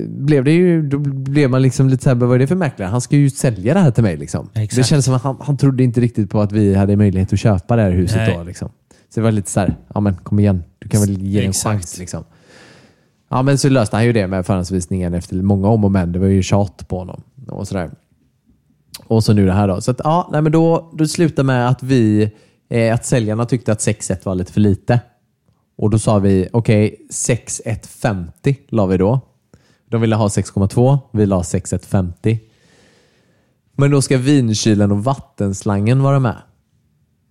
[0.09, 2.89] blev det ju, då blev man liksom lite såhär, vad är det för mäklare?
[2.89, 4.17] Han ska ju sälja det här till mig.
[4.17, 4.49] Liksom.
[4.55, 4.77] Exakt.
[4.77, 7.39] Det kändes som att han, han trodde inte riktigt på att vi hade möjlighet att
[7.39, 8.35] köpa det här huset Nej.
[8.37, 8.43] då.
[8.43, 8.69] Liksom.
[9.15, 11.47] Så det var lite så här, ja men kom igen, du kan väl ge det
[11.47, 11.99] en chans.
[11.99, 12.25] Liksom.
[13.35, 16.13] Ja men så löste han ju det med förhandsvisningen efter många om och men.
[16.13, 17.23] Det var ju tjat på honom.
[17.49, 17.91] Och sådär.
[19.07, 19.81] Och så nu det här då.
[19.81, 22.31] Så att, ja, nej, men då, då slutade med att vi,
[22.69, 25.01] eh, att säljarna tyckte att 6-1 var lite för lite.
[25.77, 29.21] Och då sa vi, okej, 6-1-50 la vi då.
[29.91, 32.39] De ville ha 6,2, vi la 6-1-50.
[33.77, 36.37] Men då ska vinkylen och vattenslangen vara med.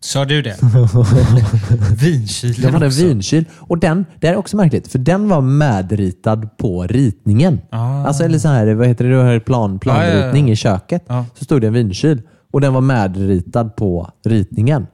[0.03, 0.55] Sa du det?
[2.01, 3.05] Vinkylen Det var en också.
[3.05, 3.45] vinkyl.
[3.59, 7.61] Och den, det är också märkligt, för den var medritad på ritningen.
[7.69, 8.05] Ah.
[8.05, 10.53] Alltså, eller så här, vad heter det, du har plan, planritning Ja, ja, ja.
[10.53, 11.03] i köket.
[11.07, 11.25] Ja.
[11.33, 14.87] Så stod det en vinkyl och den var medritad på ritningen.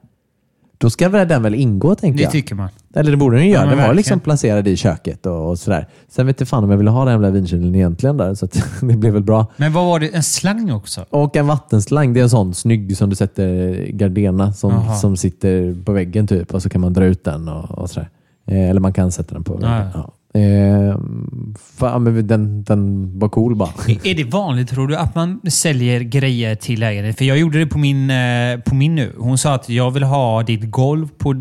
[0.78, 2.32] Då ska väl den väl ingå, tänker Det jag.
[2.32, 2.70] tycker man.
[2.96, 3.62] Eller det borde den ju göra.
[3.62, 3.98] men den var verkligen.
[3.98, 5.88] liksom placerad i köket och, och sådär.
[6.10, 8.48] Sen vet jag fan om jag ville ha den jävla vinkylen egentligen där, så
[8.82, 9.48] det blev väl bra.
[9.58, 10.08] Men vad var det?
[10.08, 11.06] En slang också?
[11.10, 14.96] Och en vattenslang, det är en sån snygg som du sätter Gardena som, Aha.
[14.96, 18.10] som sitter på väggen typ och så kan man dra ut den och, och sådär.
[18.48, 19.72] Eh, eller man kan sätta den på väggen.
[19.72, 19.92] Ja.
[19.94, 20.14] Ja.
[20.34, 20.98] Eh,
[21.78, 23.70] fan, men den, den var cool bara.
[24.04, 27.14] Är det vanligt tror du att man säljer grejer till ägaren?
[27.14, 29.14] För jag gjorde det på min, eh, på min nu.
[29.18, 31.34] Hon sa att jag vill ha ditt golv på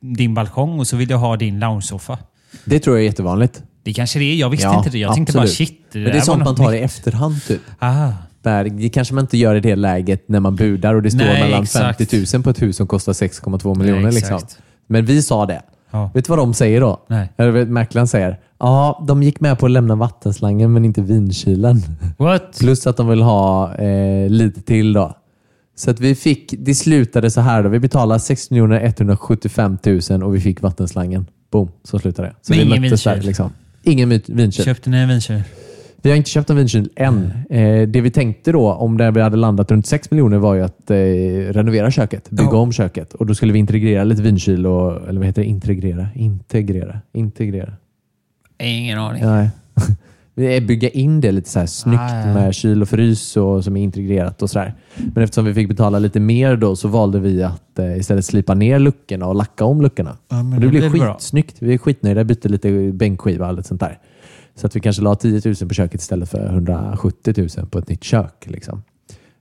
[0.00, 2.18] din balkong och så vill jag ha din loungesoffa.
[2.64, 3.62] Det tror jag är jättevanligt.
[3.82, 4.34] Det kanske det är.
[4.36, 4.98] Jag visste Ja, inte det.
[4.98, 5.80] Jag tänkte bara shit.
[5.92, 6.84] Men det är sånt man tar i nytt.
[6.84, 7.60] efterhand typ.
[7.78, 8.08] Ah.
[8.42, 11.24] Där, det kanske man inte gör i det läget när man budar och det står
[11.24, 11.98] Nej, mellan exakt.
[11.98, 14.02] 50 000 på ett hus som kostar 6,2 miljoner.
[14.02, 14.40] Nej, liksom.
[14.86, 15.62] Men vi sa det.
[15.90, 16.10] Ja.
[16.14, 17.00] Vet du vad de säger då?
[17.08, 17.32] Nej.
[17.36, 18.38] Eller vet, mäklaren säger?
[18.58, 21.82] Ja, de gick med på att lämna vattenslangen men inte vinkylen.
[22.18, 22.58] What?
[22.58, 25.14] Plus att de vill ha eh, lite till då.
[25.78, 27.68] Så att vi fick, det slutade så här då.
[27.68, 29.78] Vi betalade 6 175
[30.10, 31.26] 000 och vi fick vattenslangen.
[31.50, 32.34] Boom, så slutade det.
[32.42, 33.26] Så Men vi ingen där, vinkyl?
[33.26, 33.50] liksom.
[33.82, 34.64] Ingen vin- vinkyl.
[34.64, 35.42] Köpte ni en vinkyl?
[36.02, 37.30] Vi har inte köpt en vinkyl än.
[37.50, 40.62] Eh, det vi tänkte då, om det vi hade landat runt 6 miljoner, var ju
[40.62, 40.96] att eh,
[41.52, 42.30] renovera köket.
[42.30, 42.56] Bygga Ja.
[42.58, 43.14] om köket.
[43.14, 45.48] Och Då skulle vi integrera lite vinkyl och, eller vad heter det?
[45.48, 46.08] Integrera?
[46.14, 46.98] Integrera?
[47.12, 47.72] Integrera?
[48.62, 49.24] Ingen aning.
[49.24, 49.48] Nej.
[50.60, 52.34] Bygga in det lite så här snyggt Ah, ja.
[52.34, 54.74] med kyl och frys och, som är integrerat och sådär.
[55.14, 58.54] Men eftersom vi fick betala lite mer då så valde vi att eh, istället slipa
[58.54, 60.16] ner luckorna och lacka om luckorna.
[60.28, 61.14] Ja, och det, det blev blir bra.
[61.14, 61.56] skitsnyggt.
[61.58, 62.24] Vi är skitnöjda.
[62.24, 63.98] Bytte lite bänkskiva och lite sånt där.
[64.54, 67.88] Så att vi kanske la 10 000 på köket istället för 170 000 på ett
[67.88, 68.44] nytt kök.
[68.46, 68.82] Liksom.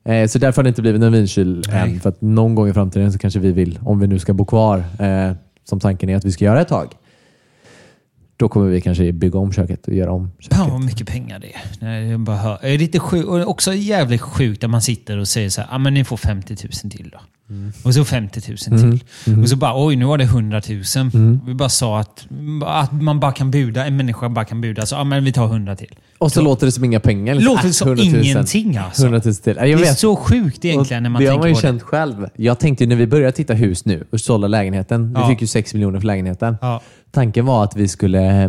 [0.05, 1.91] Eh, så därför har det inte blivit en vinkyl Nej.
[1.93, 1.99] än.
[1.99, 4.45] För att någon gång i framtiden så kanske vi vill, om vi nu ska bo
[4.45, 5.31] kvar, eh,
[5.63, 6.87] som tanken är att vi ska göra ett tag,
[8.37, 10.57] då kommer vi kanske bygga om köket och göra om köket.
[10.57, 11.61] Fan vad mycket pengar det är.
[11.79, 12.59] Nej, jag bara hör.
[12.61, 13.27] Det är lite sjukt.
[13.27, 16.17] Och också jävligt sjukt att man sitter och säger så här, ah, men ni får
[16.17, 17.19] 50 000 till då.
[17.49, 17.71] Mm.
[17.83, 19.03] Och så 50 000 till.
[19.43, 20.83] Och så bara, oj nu var det 100 000.
[21.13, 21.39] Mm.
[21.45, 22.27] Vi bara sa att,
[22.65, 24.85] att man bara kan buda, en människa bara kan buda.
[24.85, 25.95] Så ah, men vi tar 100 till.
[26.17, 27.35] Och så låter det som inga pengar.
[27.35, 27.53] liksom.
[27.55, 28.15] Låter Äh, som 100 000.
[28.25, 29.03] ingenting alltså.
[29.03, 29.55] 100 000 till.
[29.59, 31.57] Ja, Jag det är så sjukt egentligen när man det har man tänker ju på
[31.61, 31.67] det.
[31.67, 32.27] känt själv.
[32.35, 35.13] Jag tänkte när vi började titta hus nu och sålde lägenheten.
[35.13, 35.29] Vi Ja.
[35.29, 36.57] fick ju 6 miljoner för lägenheten.
[36.61, 36.81] Ja.
[37.11, 38.43] Tanken var att vi skulle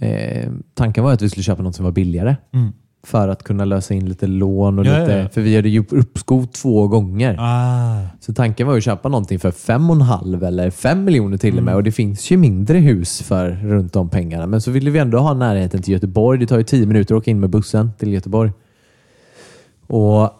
[0.00, 2.36] eh, tanken var att vi skulle köpa något som var billigare.
[2.54, 2.72] Mm.
[3.06, 4.78] För att kunna lösa in lite lån.
[4.78, 5.28] Och Ja, lite, ja.
[5.28, 7.36] För vi hade ju uppskov två gånger.
[7.38, 8.06] Ah.
[8.20, 11.58] Så tanken var att köpa någonting för fem och en halv eller fem miljoner till
[11.58, 11.74] och med.
[11.74, 14.46] Och det finns ju mindre hus för runt de pengarna.
[14.46, 16.38] Men så ville vi ändå ha närheten till Göteborg.
[16.38, 18.52] Det tar ju tio minuter att åka in med bussen till Göteborg.
[19.86, 20.30] Och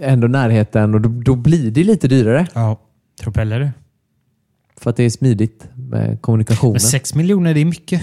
[0.00, 2.46] ändå närheten och då, då blir det lite dyrare.
[2.54, 2.80] Ja,
[3.22, 3.70] propeller du.
[4.80, 6.72] För att det är smidigt med kommunikationen.
[6.72, 8.02] Men 6 miljoner, det är mycket.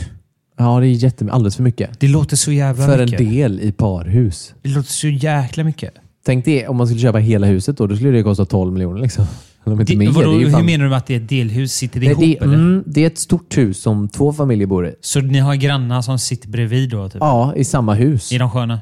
[0.57, 1.99] Ja, det är jätte, alldeles för mycket.
[1.99, 3.19] Det låter så jävla För en mycket.
[3.19, 4.53] del i parhus.
[4.61, 5.93] Det låter så jäkla mycket.
[6.25, 7.87] Tänk det om man skulle köpa hela huset då.
[7.87, 9.01] Då skulle det kosta 12 miljoner.
[9.01, 9.25] Liksom.
[9.65, 10.09] Eller om inte Det, mer.
[10.11, 11.73] vadå, det är ju hur fan- menar du med att det är ett delhus?
[11.73, 12.53] Sitter det Nej, ihop det, eller?
[12.53, 14.95] mm, det är ett stort hus som två familjer bor i.
[15.01, 17.09] Så ni har grannar som sitter bredvid då?
[17.09, 17.17] Typ?
[17.19, 18.31] Ja, i samma hus.
[18.31, 18.79] Är de sköna?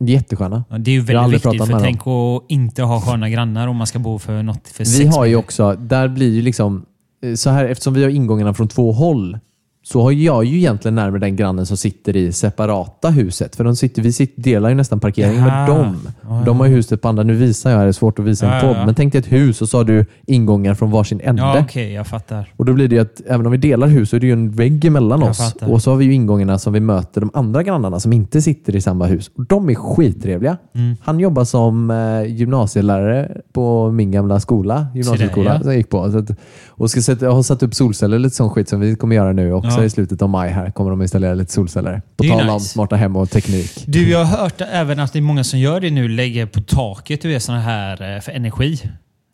[0.00, 0.64] Jättesköna.
[0.70, 1.50] Ja, det är ju Jag har väldigt aldrig viktigt.
[1.50, 4.68] pratat För med tänk att inte ha sköna grannar om man ska bo för något
[4.68, 5.44] för Vi sex har ju miljoner.
[5.44, 6.84] också, där blir ju liksom,
[7.24, 9.38] eh, så här eftersom vi har ingångarna från två håll
[9.84, 13.56] så har jag ju egentligen närmare den grannen som sitter i separata huset.
[13.56, 15.66] För de sitter, vi sitter, delar ju nästan parkering med Jaha.
[15.66, 16.08] dem.
[16.22, 17.22] Ja, De har ju huset på andra.
[17.22, 18.76] Nu visar jag, det är svårt att visa en ja, podd.
[18.76, 18.86] ja.
[18.86, 21.42] Men tänk dig ett hus och så har du ingångar från varsin ände.
[21.42, 21.92] Ja, okej.
[21.92, 22.52] jag fattar.
[22.56, 24.32] Och då blir det ju att även om vi delar hus så är det ju
[24.32, 25.54] en vägg emellan oss.
[25.60, 28.76] Och så har vi ju ingångarna som vi möter de andra grannarna som inte sitter
[28.76, 29.30] i samma hus.
[29.36, 30.56] Och de är skittrevliga.
[30.74, 30.96] Mm.
[31.02, 35.60] Han jobbar som eh, gymnasielärare på min gamla skola, gymnasieskola ja.
[35.60, 36.02] som jag gick på.
[36.04, 36.30] Att,
[36.68, 39.32] och ska sätta, jag har satt upp solceller lite sån skit som vi kommer göra
[39.32, 39.84] nu också Ja.
[39.84, 40.50] i slutet av maj.
[40.50, 42.02] här kommer de installera lite solceller.
[42.16, 42.68] På är tal om nice.
[42.68, 43.84] smarta hem och teknik.
[43.86, 46.08] Du, jag har hört även att det är många som gör det nu.
[46.08, 48.80] Lägger på taket du är såna här eh, för energi.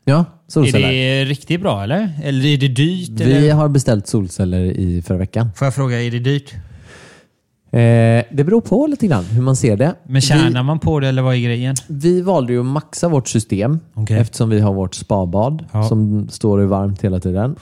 [0.04, 0.88] Ja, Är solceller.
[0.92, 2.12] det riktigt bra eller?
[2.24, 3.10] Eller är det dyrt?
[3.10, 3.54] Vi eller?
[3.54, 5.50] har beställt solceller i förra veckan.
[5.56, 6.54] Får jag fråga, är det dyrt?
[7.70, 9.94] Eh, det beror på lite grann hur man ser det.
[10.06, 11.76] Men tjänar man på det eller vad är grejen?
[11.86, 14.18] Vi valde ju att maxa vårt system Okej.
[14.18, 15.88] eftersom vi har vårt spabad Ja.
[15.88, 17.56] som står och varmt hela tiden.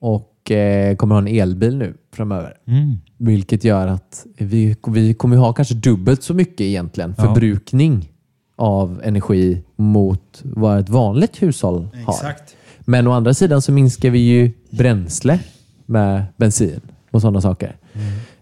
[0.00, 2.56] Och eh, kommer ha en elbil nu framöver.
[2.66, 2.94] Mm.
[3.18, 7.24] Vilket gör att vi, vi kommer ha kanske dubbelt så mycket egentligen Ja.
[7.24, 8.10] förbrukning
[8.56, 12.34] av energi mot vad ett vanligt hushåll har.
[12.80, 15.38] Men å andra sidan så minskar vi ju bränsle
[15.86, 16.80] med bensin
[17.10, 17.76] och sådana saker.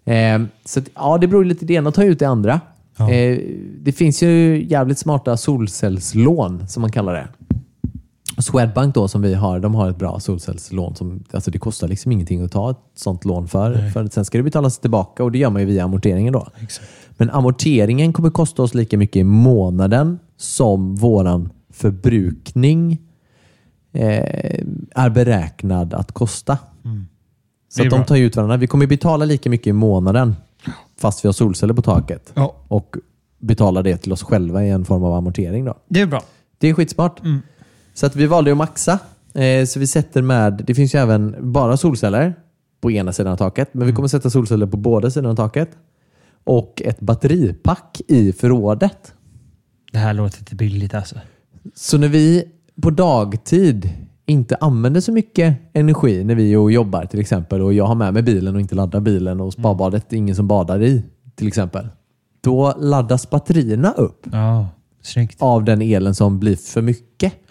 [0.05, 2.61] Eh, så att, ja, det beror lite det ena och ta ut det andra.
[2.97, 3.11] Ja.
[3.12, 3.38] Eh,
[3.81, 7.29] det finns ju jävligt smarta solcellslån som man kallar det.
[8.43, 10.97] Swedbank då som vi har, de har ett bra solcellslån.
[10.97, 13.91] Som, alltså det kostar liksom ingenting att ta ett sånt lån för.
[13.91, 16.49] för sen ska det betalas tillbaka och det gör man ju via amorteringen då.
[17.11, 22.99] Men amorteringen kommer kosta oss lika mycket i månaden som våran förbrukning
[23.93, 26.59] eh, är beräknad att kosta.
[27.69, 28.57] Så Det är att de tar ut varandra.
[28.57, 30.37] Vi kommer betala lika mycket i månaden
[31.01, 32.33] fast vi har solceller på taket.
[32.35, 32.55] Ja.
[32.69, 32.97] Och
[33.39, 35.65] betala det till oss själva i en form av amortering.
[35.65, 35.75] Då.
[35.89, 36.23] Det är bra.
[36.59, 37.21] Det är skitsmart.
[37.95, 38.99] Så att vi valde att maxa.
[39.35, 42.35] Eh, så vi sätter med, det finns ju även bara solceller
[42.81, 43.75] på ena sidan av taket.
[43.75, 45.71] Men vi kommer sätta solceller på båda sidorna av taket.
[46.45, 49.13] Och ett batteripack i förrådet.
[49.93, 51.17] Det här låter inte billigt alltså.
[51.75, 52.45] Så när vi
[52.83, 53.91] på dagtid
[54.27, 58.23] inte använder så mycket energi när vi jobbar till exempel och jag har med mig
[58.23, 61.03] bilen och inte laddar bilen och sparbadet är ingen som badar i
[61.35, 61.89] till exempel.
[62.41, 64.69] Då laddas batterierna upp Ja,
[65.03, 65.43] snyggt.
[65.43, 67.33] av den elen som blir för mycket.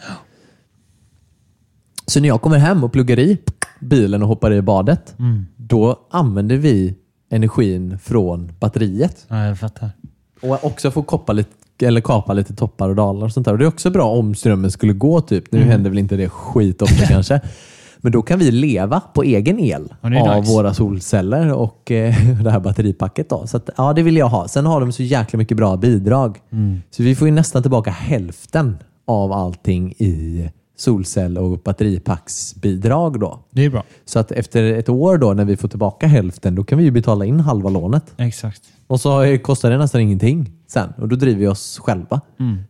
[2.12, 3.38] Så när jag kommer hem och pluggar i
[3.80, 5.16] bilen och hoppar i badet,
[5.58, 6.96] då använder vi
[7.30, 9.26] energin från batteriet.
[9.28, 9.90] Ja, jag fattar.
[10.42, 11.50] Och också få koppa lite,
[11.88, 13.52] eller kapa lite toppar och dalar och sånt där.
[13.54, 15.22] Och det är också bra om strömmen skulle gå.
[15.22, 15.52] typ.
[15.52, 15.70] Nu Mm.
[15.72, 17.42] händer väl inte det skitofta kanske.
[17.98, 20.52] Men då kan vi leva på egen el av nice.
[20.54, 23.30] våra solceller och eh, det här batteripacket.
[23.30, 23.48] Då.
[23.48, 24.48] Så att, ja, det vill jag ha.
[24.48, 26.38] Sen har de så jäkla mycket bra bidrag.
[26.52, 26.82] Mm.
[26.92, 30.50] Så vi får ju nästan tillbaka hälften av allting i
[30.82, 33.20] solcell och batteripacksbidrag.
[33.20, 33.40] Då.
[33.52, 33.84] Det är bra.
[34.06, 36.92] Så att efter ett år då när vi får tillbaka hälften, då kan vi ju
[36.92, 38.04] betala in halva lånet.
[38.18, 38.62] Exakt.
[38.88, 40.94] Och så kostar det nästan ingenting sen.
[40.98, 42.22] Och då driver vi oss själva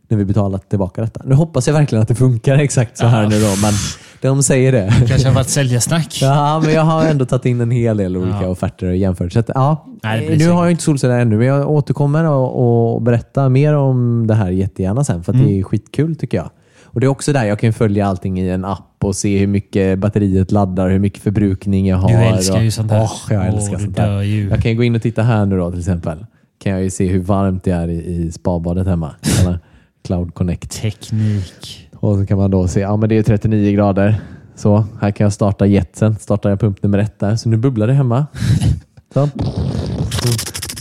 [0.08, 1.22] när vi betalar tillbaka detta.
[1.26, 3.74] Nu hoppas jag verkligen att det funkar exakt så här nu då, men
[4.22, 4.94] de säger det.
[5.08, 6.20] Kanske har varit säljarsnack.
[6.22, 8.48] Ja, men jag har ändå tagit in en hel del olika Ja.
[8.48, 12.24] offerter och att, ja, Nej, det nu har jag inte solceller ännu, men jag återkommer
[12.26, 15.48] och, och berättar mer om det här jättegärna sen, för att Mm.
[15.48, 16.50] det är skitkul tycker jag.
[16.94, 19.48] Och Det är också där jag kan följa allting i en app och se hur
[19.48, 22.10] mycket batteriet laddar, hur mycket förbrukning jag har.
[22.10, 23.02] Du älskar och, ju sånt där.
[23.02, 24.50] Åh, jag älskar du sånt ju.
[24.50, 26.26] Jag kan gå in och titta här nu då till exempel.
[26.64, 29.16] Kan jag ju se hur varmt det är i, i spabadet hemma.
[30.04, 30.82] Cloud Connect.
[30.82, 31.90] Teknik.
[31.96, 34.22] Och så kan man då se, ja men det är 39 grader.
[34.56, 36.16] Så, här kan jag starta jetsen.
[36.16, 37.36] Startar jag pump nummer ett där.
[37.36, 38.26] Så nu bubblar det hemma.
[39.14, 39.30] Så.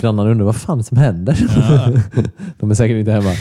[0.00, 1.38] Grannarna undrar vad fan som händer.
[2.60, 3.32] De är säkert inte hemma.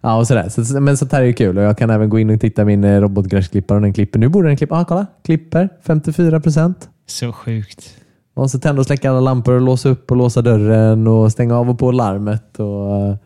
[0.00, 0.48] Ja, och sådär.
[0.48, 2.64] Så, men sånt här är ju kul och jag kan även gå in och titta
[2.64, 4.18] min eh, robotgräsklippare och den klipper.
[4.18, 4.74] Nu borde den klippa.
[4.76, 5.06] Ah, kolla!
[5.24, 6.88] Klipper 54 procent.
[7.06, 7.94] Så sjukt.
[8.34, 11.56] Och så tända och släcka alla lampor och låsa upp och låsa dörren och stänga
[11.58, 12.58] av och på larmet.
[12.60, 13.16] Och, eh,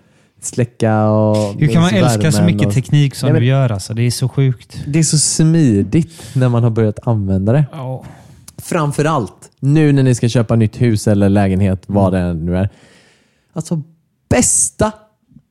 [0.40, 1.36] släcka och...
[1.60, 3.72] Hur kan man älska så mycket och- teknik som Nej, men- du gör?
[3.72, 3.94] Alltså?
[3.94, 4.80] Det är så sjukt.
[4.86, 7.64] Det är så smidigt när man har börjat använda det.
[7.72, 8.04] Ja.
[8.58, 12.68] Framför allt nu när ni ska köpa nytt hus eller lägenhet, vad det nu är.
[13.52, 13.82] Alltså
[14.28, 14.92] bästa,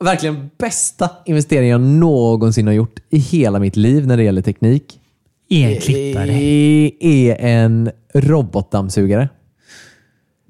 [0.02, 5.00] verkligen bästa investeringen jag någonsin har gjort i hela mitt liv när det gäller teknik
[5.50, 6.32] En klippare.
[7.00, 9.30] är en robotdammsugare.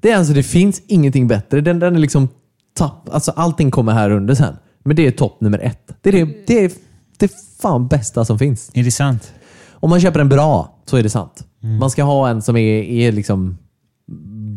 [0.02, 1.60] Det är alltså, det finns ingenting bättre.
[1.60, 2.28] Den, den är liksom
[2.74, 4.56] tapp, alltså allting kommer här under sen.
[4.84, 5.90] Men det är topp nummer ett.
[6.00, 6.72] Det är det, det, är
[7.18, 8.70] det fan bästa som finns.
[8.74, 9.32] Är det sant?
[9.70, 11.46] Om man köper en bra så är det sant.
[11.62, 11.76] Mm.
[11.76, 13.58] Man ska ha en som är, är liksom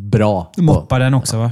[0.09, 0.51] bra.
[0.57, 1.51] Moppa den också va?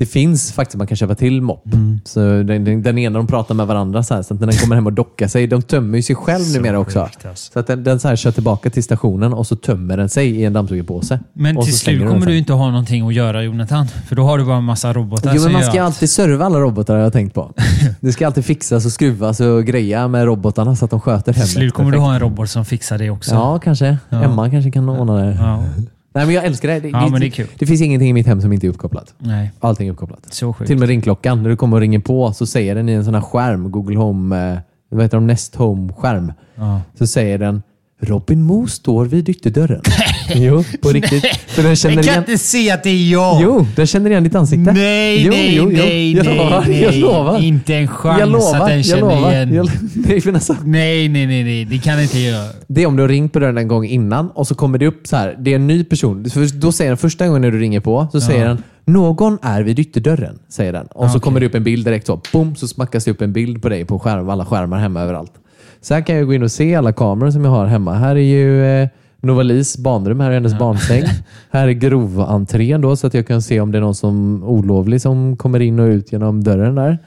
[0.00, 1.72] Det finns faktiskt man kan köpa till mopp.
[1.72, 2.00] Mm.
[2.04, 4.56] Så den, den, den ena de pratar med varandra så, här, så att när den
[4.56, 7.00] kommer hem och dockar sig, de tömmer ju sig själv numera också.
[7.00, 7.52] alltså.
[7.52, 10.30] Så att den, den så här kör tillbaka till stationen och så tömmer den sig
[10.30, 11.20] i en dammsugarpåse.
[11.32, 13.88] Men Och till så slut kommer du inte ha någonting att göra Jonathan.
[14.08, 16.58] För då har du bara en massa robotar Jo, men man ska alltid serva alla
[16.58, 17.52] robotar har jag tänkt på.
[18.00, 21.34] Det ska alltid fixas och skruvas och greja med robotarna så att de sköter Till
[21.34, 21.50] hemmet.
[21.50, 22.06] slut kommer du perfekt.
[22.06, 23.34] ha en robot som fixar det också.
[23.34, 23.98] Ja, kanske.
[24.08, 24.22] Ja.
[24.22, 25.36] Emma kanske kan ordna det.
[25.40, 25.64] Ja.
[26.14, 26.80] Nej, men jag älskar det.
[26.80, 27.46] Det, Ja, men det är kul.
[27.58, 29.14] det finns ingenting i mitt hem som inte är uppkopplat.
[29.18, 30.34] Nej, Allting är uppkopplat.
[30.34, 30.66] så sjukt.
[30.66, 31.42] Till och med ringklockan.
[31.42, 33.96] När du kommer och ringer på så säger den i en sån här skärm, Google
[33.98, 36.32] Home, eh, vad heter de, Nest Home-skärm.
[36.54, 36.80] Ja.
[36.98, 37.62] Så säger den
[38.00, 39.82] Robin Mo står vid ytterdörren.
[40.44, 41.26] jo, på riktigt.
[41.46, 42.24] För den känner Jag kan igen...
[42.28, 43.42] inte se att det är jag!
[43.42, 44.72] Jo, den känner igen ditt ansikte.
[44.72, 45.76] Nej, jo, nej, jo, jo.
[45.78, 46.82] nej, jag nej, lovar, nej.
[46.82, 47.42] Jag lovar.
[47.42, 49.32] Inte en chans jag lovar, att den jag känner lovar.
[49.32, 49.54] igen.
[49.54, 51.64] Jag, nej, men alltså, Nej, nej, nej, nej.
[51.64, 52.48] Det kan inte göra.
[52.66, 54.86] det är om du har ringt på dörren en gång innan och så kommer det
[54.86, 55.36] upp så här.
[55.38, 56.30] Det är en ny person.
[56.30, 59.62] För Då säger den första gången när du ringer på så säger den någon är
[59.62, 60.38] vid ytterdörren.
[60.48, 60.86] Säger den.
[60.86, 61.20] Och så okej.
[61.20, 62.20] kommer det upp en bild direkt så.
[62.32, 65.32] Boom, så smackas det upp en bild på dig på skärm, alla skärmar hemma överallt.
[65.80, 67.94] Så här kan jag gå in och se alla kameror som jag har hemma.
[67.94, 68.88] Här är ju eh,
[69.20, 70.20] Novalis barnrum.
[70.20, 71.02] Här är hennes barnsäng.
[71.50, 75.00] Här är grovantrén då så att jag kan se om det är någon som olovlig
[75.02, 76.98] som kommer in och ut genom dörren där.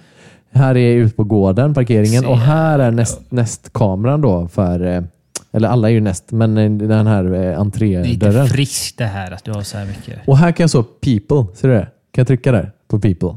[0.51, 2.25] Här är ut på gården, parkeringen.
[2.25, 5.03] Och här är näst, nästkameran då för eh,
[5.51, 8.43] eller alla är ju näst, men eh, den här eh, Det är entrédörren.
[8.43, 10.19] inte friskt det här att du har så här mycket.
[10.27, 11.87] Och här kan jag så people, ser du det?
[12.11, 13.29] Kan jag trycka där på people?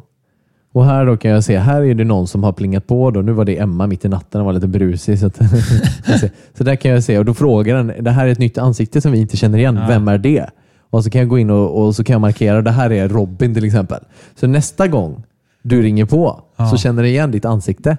[0.77, 3.11] Och här då kan jag se, här är det någon som har plingat på.
[3.11, 3.21] Då.
[3.21, 5.19] Nu var det Emma mitt i natten och var lite brusig.
[5.19, 5.37] Så, att,
[6.59, 9.01] så där kan jag se och då frågar den, det här är ett nytt ansikte
[9.01, 9.81] som vi inte känner igen.
[9.89, 10.47] Vem är det?
[10.91, 13.09] Och så kan jag gå in och, och så kan jag markera, det här är
[13.09, 14.01] Robin till exempel.
[14.35, 15.25] Så nästa gång
[15.63, 17.97] du ringer på så känner den igen ditt ansikte.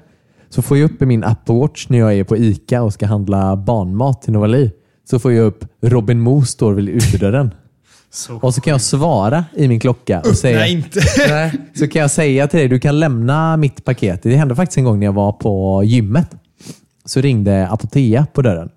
[0.49, 3.05] Så får jag upp i min Apple Watch när jag är på ICA och ska
[3.05, 4.71] handla barnmat till Novali.
[5.09, 7.51] Så får jag upp Robin Mo står vid utedörren.
[8.41, 10.57] Och så kan jag svara i min klocka och säga...
[10.59, 10.99] Nej, inte.
[11.29, 14.23] Nej, så kan jag säga till dig, du kan lämna mitt paket.
[14.23, 16.27] Det hände faktiskt en gång när jag var på gymmet.
[17.05, 18.69] Så ringde Apotea på dörren.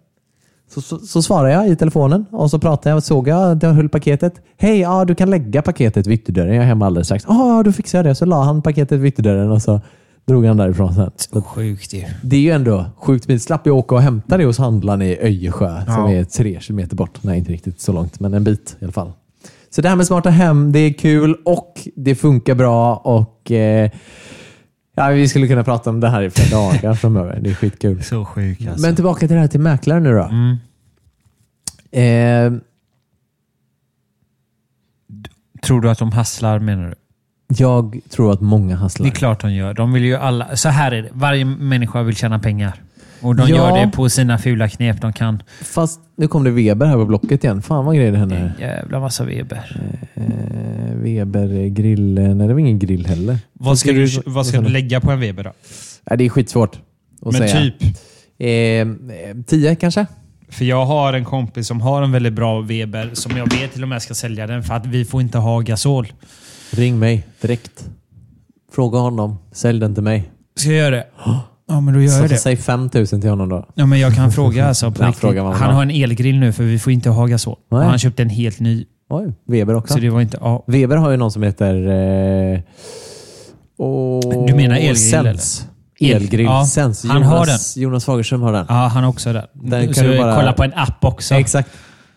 [0.74, 3.70] Så, så, så svarade jag i telefonen och så pratade jag såg jag att jag
[3.72, 4.35] höll paketet.
[4.59, 6.55] Hej, ja, du kan lägga paketet vid ytterdörren.
[6.55, 7.24] Jag är hemma alldeles strax.
[7.29, 8.14] Ja, då fixar jag det.
[8.14, 9.81] Så la han paketet vid ytterdörren och så
[10.24, 11.11] drog han därifrån sen.
[11.16, 12.05] Så Sjukt ju.
[12.22, 13.42] det är ju ändå sjukt smidigt.
[13.42, 16.11] Slapp jag åka och hämta det hos handlaren i Öjersjö som Ja.
[16.11, 17.18] är tre kilometer bort.
[17.22, 19.12] Nej, inte riktigt så långt, men en bit i alla fall.
[19.70, 23.90] Så det här med smarta hem, det är kul och det funkar bra och eh,
[24.96, 27.40] ja, vi skulle kunna prata om det här i flera dagar framöver.
[27.42, 28.02] Det är skitkul.
[28.02, 28.87] Så sjuk alltså.
[28.87, 30.22] Men tillbaka till det här till mäklare nu då.
[30.24, 30.56] Mm.
[31.92, 32.61] Eh,
[35.62, 36.94] Tror du att de hasslar menar du?
[37.56, 39.11] jag tror att många Det är hasslar.
[39.11, 39.74] klart de gör.
[39.74, 40.56] De vill ju alla...
[40.56, 41.09] Så här är det.
[41.12, 42.83] Varje människa vill tjäna pengar.
[43.20, 43.56] Och de Ja.
[43.56, 45.42] gör det på sina fula knep de kan.
[45.62, 47.62] Fast nu kom det Weber här på Blocket igen.
[47.62, 48.37] Fan vad grejer det hände.
[48.37, 49.80] En jävla massa Weber.
[50.14, 52.14] Eh, Weber grill.
[52.14, 53.38] Nej, det var ingen grill heller.
[53.52, 55.52] Vad ska, du, vad ska du lägga på en Weber då?
[56.11, 56.76] Nej, det är skitsvårt
[57.22, 57.61] att Men säga.
[57.61, 57.96] typ.
[58.38, 60.06] Eh, tio kanske?
[60.48, 63.83] För jag har en kompis som har en väldigt bra Weber som jag vet till
[63.83, 66.06] och med ska sälja den för att vi får inte ha gasol.
[66.70, 67.88] Ring mig direkt.
[68.72, 69.38] Fråga honom.
[69.52, 70.30] Sälj den till mig.
[70.56, 71.04] Ska jag göra det?
[71.70, 72.37] Ja, men då gör Så jag det.
[72.37, 73.66] säg 5000 till honom då.
[73.74, 74.90] Ja, men jag kan fråga alltså.
[74.90, 75.20] På riktigt.
[75.20, 75.83] fråga man Han har.
[75.83, 77.56] en elgrill nu för vi får inte ha gasol.
[77.70, 77.88] Och Nej.
[77.88, 78.85] han köpte en helt ny.
[79.11, 79.94] Oj, Weber också.
[79.94, 80.38] Så det var inte...
[80.40, 80.64] Ja.
[80.66, 81.74] Weber har ju någon som heter...
[82.54, 82.61] Eh,
[83.78, 85.66] och, Du menar elgrill, Sens.
[86.00, 86.16] eller?
[86.16, 86.46] Elgrill.
[86.46, 87.04] Ja, Sens.
[87.04, 88.66] han har Jonas, Jonas Fagerström har den.
[88.68, 89.46] ja, han har också det.
[89.52, 91.35] Den kan så du bara- kolla på en app också.
[91.35, 91.68] Exakt.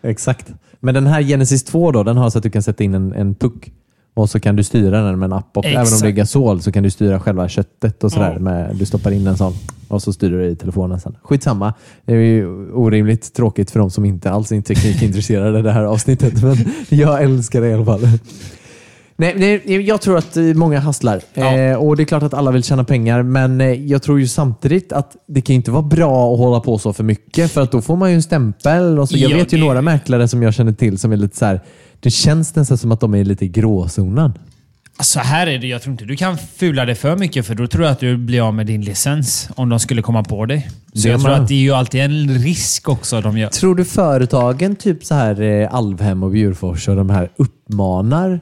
[0.02, 0.52] Exakt.
[0.80, 3.12] Men den här Genesis 2 då, den har så att du kan sätta in en,
[3.12, 3.72] en puck
[4.14, 5.56] och så kan du styra den med en app.
[5.56, 8.32] Och även om det är gasol så kan du styra själva köttet och sådär.
[8.32, 8.38] Ja.
[8.38, 9.52] Med, du stoppar in en sån
[9.88, 11.16] och så styr du i telefonen sen.
[11.22, 11.74] Skitsamma.
[12.04, 16.42] Det är ju orimligt tråkigt för de som inte alls är teknikintresserade det här avsnittet.
[16.42, 16.56] Men
[16.88, 18.00] jag älskar det i alla fall.
[19.16, 21.20] Nej, nej, jag tror att många hasslar.
[21.34, 21.56] Ja.
[21.58, 24.26] Eh, och Det är klart att alla vill tjäna pengar, men eh, jag tror ju
[24.28, 27.72] samtidigt att det kan inte vara bra att hålla på så för mycket, för att
[27.72, 28.98] då får man ju en stämpel.
[28.98, 31.16] Och så, jag Ja, vet ju det- några mäklare som jag känner till som är
[31.16, 31.60] lite så här,
[32.00, 34.32] det känns nästan som att de är lite i gråzonen.
[35.00, 35.66] Så här är det.
[35.66, 38.16] Jag tror inte du kan fula det för mycket för då tror jag att du
[38.16, 40.68] blir av med din licens om de skulle komma på dig.
[40.92, 43.48] Så jag tror att det är ju alltid en risk också de gör.
[43.48, 48.40] Tror du företagen, typ så här eh, Alvhem och Bjurfors och de här uppmanar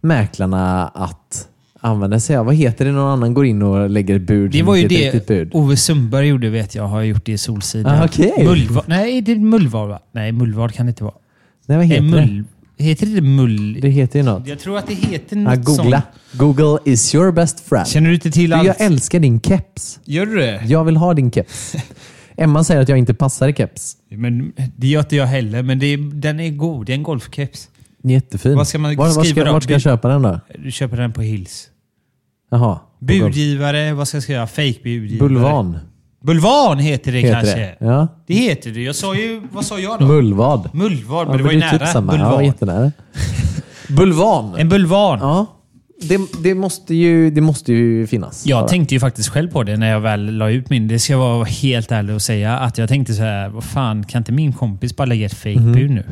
[0.00, 1.48] mäklarna att
[1.80, 4.62] använda sig av, vad heter det, någon annan går in och lägger ett bud Det
[4.62, 5.50] var ju det bud?
[5.52, 8.02] Ove Sundberg gjorde vet jag, har gjort det i Solsidan.
[8.02, 8.44] Ah, okej.
[8.44, 10.00] Mullvad, nej, det är Mullvad va?
[10.12, 11.14] Nej, Mullvad kan det inte vara.
[11.70, 12.26] Nej, vad Nej, heter det?
[12.26, 12.44] mull,
[12.78, 13.80] heter det mull...
[13.80, 14.46] Det heter ju något.
[14.46, 16.02] Jag tror att det heter Ja, något googla.
[16.32, 17.86] Google is your best friend.
[17.86, 17.92] sånt.
[17.94, 18.66] Känner du inte till Du, allt?
[18.66, 20.00] jag älskar din keps.
[20.04, 20.62] Gör du det?
[20.66, 21.74] Jag vill ha din keps.
[22.36, 23.96] Emma säger att jag inte passar i keps.
[24.10, 26.86] Men det gör inte jag heller, men det är, den är god.
[26.86, 27.68] Det är en golfkeps.
[28.02, 28.56] Jättefin.
[28.56, 29.52] Vad ska man var, var skriva ska, då?
[29.52, 30.40] vart ska jag köpa den då?
[30.58, 31.68] Du köper den på Hills.
[32.50, 32.80] Jaha.
[33.00, 34.46] Budgivare, vad ska jag skriva?
[34.46, 35.18] Fake-budgivare.
[35.28, 35.78] Bulvan
[36.22, 37.56] Bulvan heter det heter kanske.
[37.56, 37.76] det.
[37.78, 38.08] Ja.
[38.26, 38.82] Det heter det.
[38.82, 39.42] Jag sa ju...
[39.52, 40.06] Vad sa jag då?
[40.06, 40.70] Mullvad.
[40.72, 41.78] Mullvad, men det var ju nära.
[41.78, 42.12] typ samma.
[42.12, 42.32] Bulvan.
[42.32, 42.92] Ja, jättenära.
[43.88, 44.54] Bulvan.
[44.58, 45.18] En bulvan.
[45.18, 45.46] Ja.
[46.02, 48.46] Det, det, måste ju, det måste ju finnas.
[48.46, 50.88] Jag tänkte ju faktiskt själv på det när jag väl la ut min.
[50.88, 52.58] Det ska jag vara helt ärlig och säga.
[52.58, 55.90] Att jag tänkte så här, vad fan, kan inte min kompis bara lägga ett fake-bud
[55.90, 56.04] nu?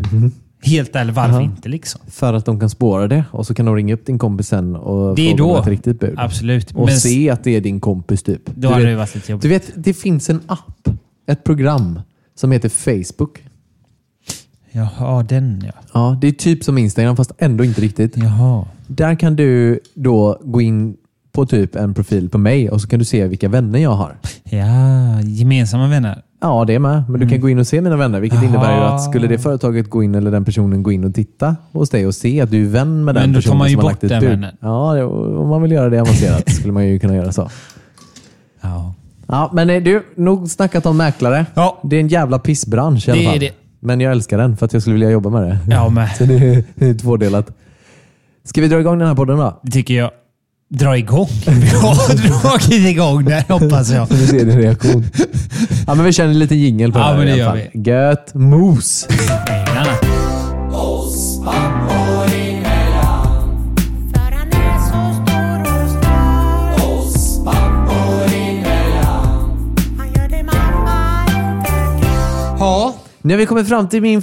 [0.63, 1.43] Helt ärligt, varför Jaha.
[1.43, 2.01] inte liksom?
[2.11, 4.77] För att de kan spåra det och så kan de ringa upp din kompis sen
[4.77, 5.61] och Det är fråga då.
[5.61, 6.15] ett riktigt bud.
[6.17, 6.71] Absolut.
[6.75, 8.47] Och Men se att det är din kompis typ.
[8.47, 9.43] då Du hade vet, det varit lite jobbigt.
[9.43, 10.89] du vet, det finns en app,
[11.27, 12.01] ett program
[12.35, 13.39] som heter Facebook.
[14.73, 15.73] Jaha, den ja.
[15.95, 18.17] Ja, det är typ som Instagram fast ändå inte riktigt.
[18.17, 18.65] Jaha.
[18.87, 20.97] Där kan du då gå in
[21.33, 24.17] på typ en profil på mig och så kan du se vilka vänner jag har.
[24.45, 26.23] Ja, gemensamma vänner.
[26.41, 27.03] Ja, det är med.
[27.11, 28.55] Men du kan gå in och se mina vänner, vilket Mm.
[28.55, 28.65] Jaha.
[28.71, 31.57] innebär ju att skulle det företaget gå in eller den personen gå in och titta
[31.73, 33.69] hos dig och se att du är vän med den Men då tar personen man
[33.69, 34.31] ju som har bort lagt ett den bud.
[34.31, 34.57] vännen.
[34.61, 37.49] Ja, om man vill göra det avancerat skulle man ju kunna göra så.
[38.61, 38.95] Ja.
[39.27, 41.47] Ja, men eh, du, nog snackat om mäklare.
[41.55, 41.79] Ja.
[41.83, 43.41] Det är en jävla pissbransch i alla Det är fall.
[43.41, 43.51] det.
[43.81, 45.59] Men jag älskar den för att jag skulle vilja jobba med det.
[45.71, 47.51] Ja, men Så det är, det är tvådelat.
[48.45, 49.61] Ska vi dra igång den här podden då?
[49.63, 50.11] det tycker jag.
[50.71, 51.29] Dra igång.
[51.47, 54.07] Vi har dragit igång den hoppas jag.
[54.11, 55.05] Vi ser din reaktion.
[55.87, 57.61] Ja, men vi känner lite jingel på Ja, det här men det i alla fall.
[58.35, 59.09] Mos!
[61.45, 62.69] Mamma inte
[68.65, 68.79] kan
[72.59, 72.95] Ja.
[73.23, 74.23] Nu har vi kommit fram till min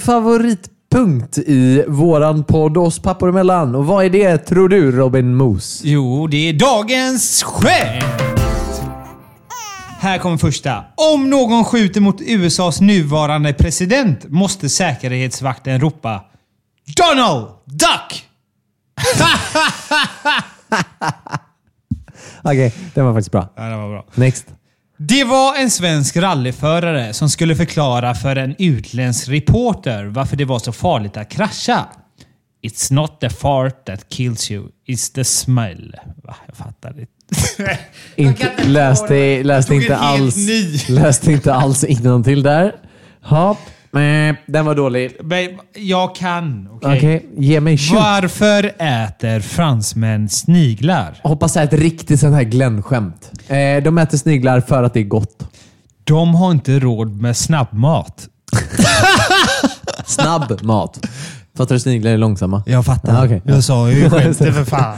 [0.96, 3.74] favoritpunkt i våran podd oss pappor emellan.
[3.74, 5.80] Och vad är det tror du Robin Mos?
[5.84, 8.04] Jo, det är dagens skämt!
[9.98, 10.84] Här kommer första.
[10.94, 16.24] Om någon skjuter mot USAs nuvarande president måste säkerhetsvakten ropa
[16.96, 18.24] Donald Duck!
[22.42, 23.48] Okej, den var faktiskt bra.
[23.56, 24.04] Ja, det var bra.
[24.14, 24.46] Next.
[24.96, 30.58] Det var en svensk rallyförare som skulle förklara för en utländsk reporter varför det var
[30.58, 31.86] så farligt att krascha.
[32.62, 35.96] It's not the fart that kills you, it's the smell.
[36.24, 36.36] Va?
[36.46, 37.78] Jag fattar inte.
[38.16, 40.36] Inte, läste läste inte alls,
[40.88, 41.84] läste inte alls
[42.24, 42.74] till där.
[43.22, 43.58] Hopp.
[43.96, 45.16] Men, den var dålig.
[45.24, 46.68] Men jag kan.
[46.72, 46.96] okej?
[46.98, 47.98] Okej, ge mig shoot.
[47.98, 51.20] Varför äter fransmän sniglar?
[51.22, 53.32] Hoppas det är ett riktigt sånt här Glenn-skämt.
[53.48, 55.48] Eh, de äter sniglar för att det är gott.
[56.04, 58.28] De har inte råd med snabbmat.
[60.06, 61.06] Snabb mat.
[61.56, 62.62] Fattar du sniglar är långsamma?
[62.66, 63.14] Jag fattar.
[63.14, 63.42] Ja, okej.
[63.44, 64.96] Jag sa ju skämtet för fan.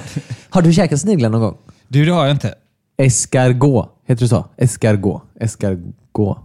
[0.51, 1.57] Har du käkat sniglar någon gång?
[1.89, 2.55] Du, det har jag inte.
[2.97, 3.89] Escargot.
[4.09, 4.47] Heter det så?
[4.57, 5.23] Escargot.
[5.41, 6.39] Escargot.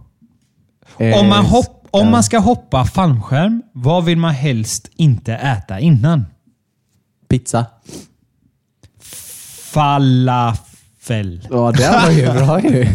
[0.98, 6.24] Om man, hopp, om man ska hoppa fallskärm, vad vill man helst inte äta innan?
[7.28, 7.66] Pizza.
[9.74, 11.48] Falafel.
[11.50, 12.86] Ja, det var ju bra ju.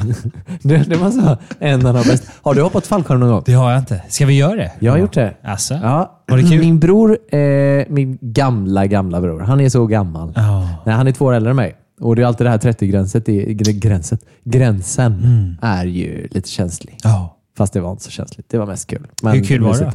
[0.61, 2.31] Det, det var så en av de bästa.
[2.41, 3.43] Har du hoppat fallskärm någon gång?
[3.45, 4.01] Det har jag inte.
[4.09, 4.71] Ska vi göra det?
[4.79, 5.33] Jag har gjort det.
[5.43, 5.73] Alltså?
[5.73, 6.21] Ja.
[6.27, 6.59] Var det kul?
[6.59, 10.33] Min bror, eh, min gamla, gamla bror, han är så gammal.
[10.35, 10.69] Ja.
[10.85, 11.75] Nej, han är två år äldre än mig.
[12.01, 15.55] Och det är alltid det här 30-gränset, i- gr- gränset, gränsen Mm.
[15.61, 16.97] är ju lite känslig.
[17.03, 17.35] Ja.
[17.59, 18.49] Fast det var inte så känsligt.
[18.49, 19.07] Det var mest kul.
[19.23, 19.91] Men Hur kul var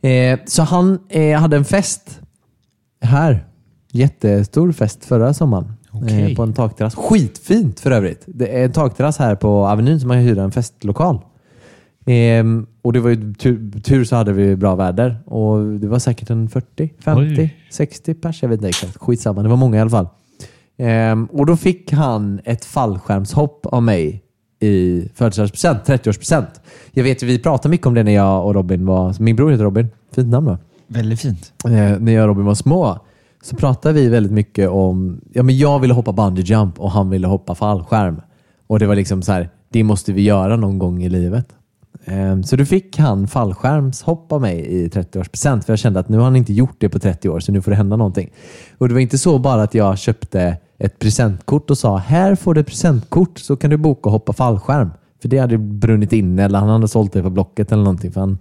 [0.00, 0.32] det.
[0.32, 2.20] Eh, så han eh, hade en fest
[3.00, 3.46] här.
[3.92, 5.72] Jättestor fest förra sommaren.
[5.90, 6.30] Okej.
[6.30, 6.94] Eh, på en takterrass.
[6.94, 8.22] Skitfint för övrigt.
[8.26, 11.18] Det är en takterrass här på Avenyn som man kan hyra en festlokal.
[12.06, 15.22] Ehm, och det var ju tur, tur så hade vi bra väder.
[15.26, 17.56] Och det var säkert en 40, 50, Oj.
[17.70, 18.42] 60 pers.
[18.42, 18.96] Jag vet inte exakt.
[18.96, 19.42] Skitsamma.
[19.42, 20.08] Det var många i alla fall.
[20.78, 24.22] Ehm, och då fick han ett fallskärmshopp av mig
[24.62, 26.46] i födelsedagspresent, 30-årspresent.
[26.92, 29.14] Jag vet ju, vi pratade mycket om det när jag och Robin var...
[29.22, 29.88] Min bror heter Robin.
[30.14, 30.58] Fint namn va?
[30.86, 31.52] Väldigt fint.
[31.64, 32.98] eh, när jag och Robin var små
[33.42, 35.20] så pratade vi väldigt mycket om...
[35.32, 38.20] Ja, men jag ville hoppa bungee jump och han ville hoppa fallskärm.
[38.66, 41.46] Och det var liksom så här, det måste vi göra någon gång i livet.
[42.04, 45.60] Ehm, Så då fick han fallskärmshopp av mig i 30-årspresent.
[45.64, 47.62] För jag kände att nu har han inte gjort det på 30 år, så nu
[47.62, 48.30] får det hända någonting.
[48.78, 52.54] Och det var inte så bara att jag köpte ett presentkort och sa här får
[52.54, 54.90] du ett presentkort så kan du boka och hoppa fallskärm.
[55.22, 58.12] För det hade brunnit inne eller han hade sålt det på Blocket eller någonting.
[58.12, 58.38] För han,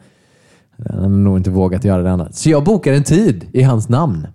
[0.89, 2.35] han hade nog inte vågat göra det annat.
[2.35, 4.27] Så jag bokade en tid i hans namn.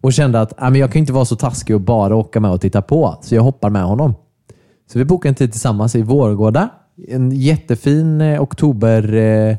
[0.00, 2.50] Och kände att äh, men jag kan inte vara så taskig och bara åka med
[2.50, 3.18] och titta på.
[3.22, 4.14] Så jag hoppar med honom.
[4.92, 6.68] Så vi bokade en tid tillsammans i Vårgårda.
[7.08, 9.58] En jättefin eh, oktoberdag,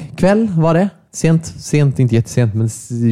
[0.00, 0.88] eh, kväll var det.
[1.18, 2.68] Sent, sent, inte jättesent, men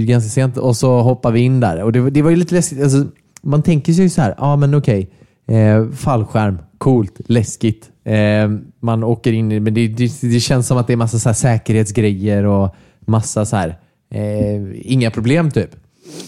[0.07, 0.57] ganska sent.
[0.57, 1.83] Och så hoppar vi in där.
[1.83, 2.83] Och det, var- det var ju lite läskigt.
[2.83, 3.05] Alltså,
[3.43, 5.11] man tänker sig ju så här, ja ah, men okej,
[5.47, 7.91] eh, fallskärm, coolt, läskigt.
[8.05, 8.51] Eh,
[8.81, 11.29] man åker in i, men det, det, det känns som att det är massa så
[11.29, 12.75] här säkerhetsgrejer och
[13.07, 13.79] massa så här,
[14.11, 15.71] eh, inga problem typ.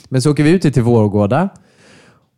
[0.08, 1.48] Men så åker vi ut till Vårgårda.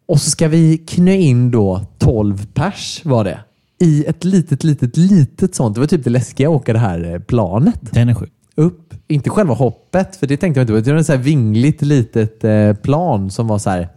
[0.07, 3.38] Och så ska vi knö in då 12 pers var det.
[3.78, 5.74] I ett litet, litet, litet sånt.
[5.74, 8.32] Det var typ det läskiga att åka det här eh, planet Den är sjuk.
[9.11, 10.81] Inte själva hoppet, för det tänkte jag inte på.
[10.81, 13.89] Det var ett så här vingligt litet eh, plan som var så här.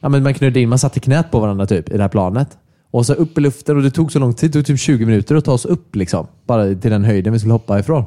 [0.00, 2.48] Ja, men man knödde in, man satte knät på varandra typ i det här planet.
[2.90, 4.50] Och så upp i luften och det tog så lång tid.
[4.50, 6.26] Det tog typ 20 minuter att ta oss upp liksom.
[6.46, 8.04] Bara till den höjden vi skulle hoppa ifrån.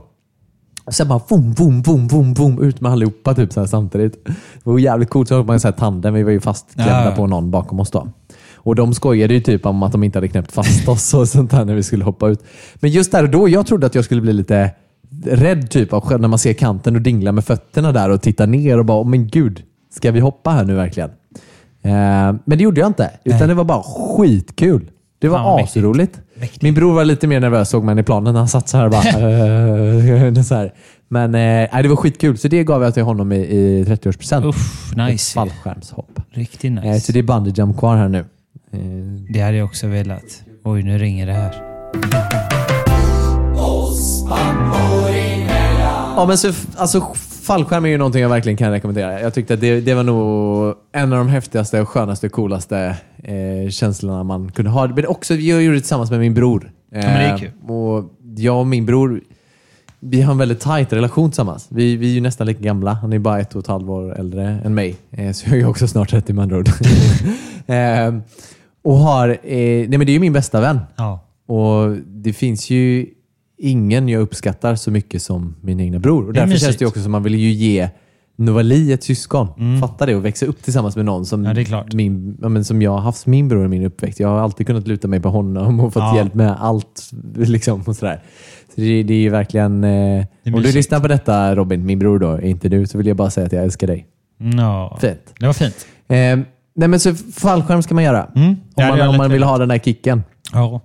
[0.86, 4.26] Och sen bara vom, vom, vom, vom, vom, ut med allihopa typ så här samtidigt.
[4.26, 4.34] Det
[4.64, 5.28] var jävligt coolt.
[5.28, 6.14] Så hoppade man så här tandem.
[6.14, 7.16] Vi var ju fastklämda Ja.
[7.16, 8.08] på någon bakom oss då.
[8.56, 11.52] Och de skojade ju typ om att de inte hade knäppt fast oss och sånt
[11.52, 12.44] där när vi skulle hoppa ut.
[12.76, 14.72] Men just där och då, jag trodde att jag skulle bli lite
[15.26, 18.80] rädd typ av när man ser kanten och dinglar med fötterna där och tittar ner
[18.80, 19.64] och bara, "Åh, men gud,
[19.96, 21.10] ska vi hoppa här nu verkligen?
[21.82, 21.92] Eh,
[22.46, 23.48] men det gjorde jag inte, utan Nej.
[23.48, 24.90] det var bara skitkul.
[25.20, 26.20] Det var Fan, asroligt.
[26.40, 26.62] Mäktigt.
[26.62, 28.92] Min bror var lite mer nervös såg man i planen han satt så här och
[28.92, 29.04] bara...
[30.38, 30.74] eh, så här.
[31.08, 34.46] Men eh, det var skitkul, så det gav jag till honom i, i 30-årspresent.
[34.50, 35.34] Uff, Ett nice.
[35.34, 36.20] fallskärmshopp.
[36.32, 37.00] Riktigt Eh, nice.
[37.06, 38.20] så det är bungee jump kvar här nu.
[38.74, 38.80] Eh,
[39.30, 40.44] Det hade jag också velat.
[40.64, 42.47] Oj, nu ringer det här.
[46.18, 47.02] Ja, men så, alltså,
[47.42, 49.22] fallskärm är ju någonting jag verkligen kan rekommendera.
[49.22, 53.70] Jag tyckte att det, det var nog en av de häftigaste, och skönaste, coolaste eh,
[53.70, 54.88] känslorna man kunde ha.
[54.88, 56.72] Men också, jag gjorde det tillsammans med min bror.
[56.92, 57.52] Eh, men det är kul.
[57.68, 59.22] Och jag och min bror,
[60.00, 61.68] vi har en väldigt tajt relation tillsammans.
[61.70, 62.94] Vi, vi är ju nästan lika gamla.
[62.94, 64.96] Han är bara ett och ett halvt år äldre än mig.
[65.12, 66.70] Eh, så jag är också snart 30 med andra ord.
[67.68, 68.16] eh,
[68.84, 70.80] och har, eh, nej men det är ju min bästa vän.
[70.96, 71.20] Ja.
[71.48, 73.06] Och det finns ju
[73.58, 76.28] ingen jag uppskattar så mycket som min egna bror.
[76.28, 77.90] Och därför känns det också som man vill ju ge
[78.36, 79.48] Novali ett syskon.
[79.82, 81.66] Fatta det och växa upp tillsammans med någon som, Mm.
[81.70, 81.86] Ja.
[81.94, 84.20] Min, ja, men som jag har haft min bror i min uppväxt.
[84.20, 86.16] Jag har alltid kunnat luta mig på honom och fått Ja.
[86.18, 87.12] hjälp med allt.
[87.36, 88.22] Liksom, och sådär.
[88.76, 89.84] Så det, det är ju verkligen...
[89.84, 93.08] Eh, är om du lyssnar på detta Robin, min bror då, inte du, så vill
[93.08, 94.08] jag bara säga att jag älskar dig.
[94.58, 94.98] Ja.
[95.02, 95.34] Fint.
[95.40, 95.88] Det var fint.
[96.08, 96.16] Eh,
[96.76, 98.28] nej men så fallskärm ska man göra.
[98.36, 98.50] Mm.
[98.76, 100.24] Om, man, om man vill ha den där kicken.
[100.54, 100.82] Ja.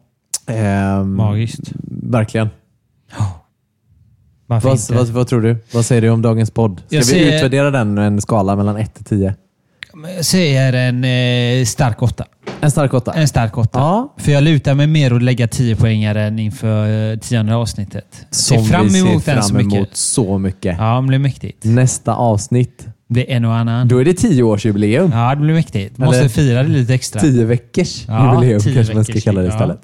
[0.47, 1.73] Ehm, Magiskt.
[2.03, 2.49] Verkligen.
[4.53, 4.95] Varför Vad, inte?
[4.95, 5.57] vad, vad tror du?
[5.73, 6.83] Vad säger du om dagens podd?
[6.87, 9.35] Ska Jag vi säger- utvärdera den med en skala mellan 1 till 10?
[10.17, 11.05] Jag säger en
[11.61, 12.25] eh, stark åtta.
[12.61, 13.13] En stark åtta?
[13.13, 13.79] En stark åtta.
[13.79, 14.15] Ja.
[14.19, 18.27] För jag lutar mig mer att lägga 10 poängaren inför eh, tionde avsnittet.
[18.31, 19.75] Som ser fram vi emot den så fram mycket.
[19.77, 20.77] emot så mycket.
[20.79, 21.65] Ja, det blir mäktigt.
[21.65, 23.89] Nästa avsnitt, Det är en och annan.
[23.89, 25.11] då är det 10-årsjubileum.
[25.13, 25.99] Ja, det blir mäktigt.
[25.99, 27.21] Måste Eller- fira det lite extra.
[27.21, 29.53] 10 veckors Ja, jubileum 10 kanske man ska veckors, kalla det ja.
[29.55, 29.81] istället.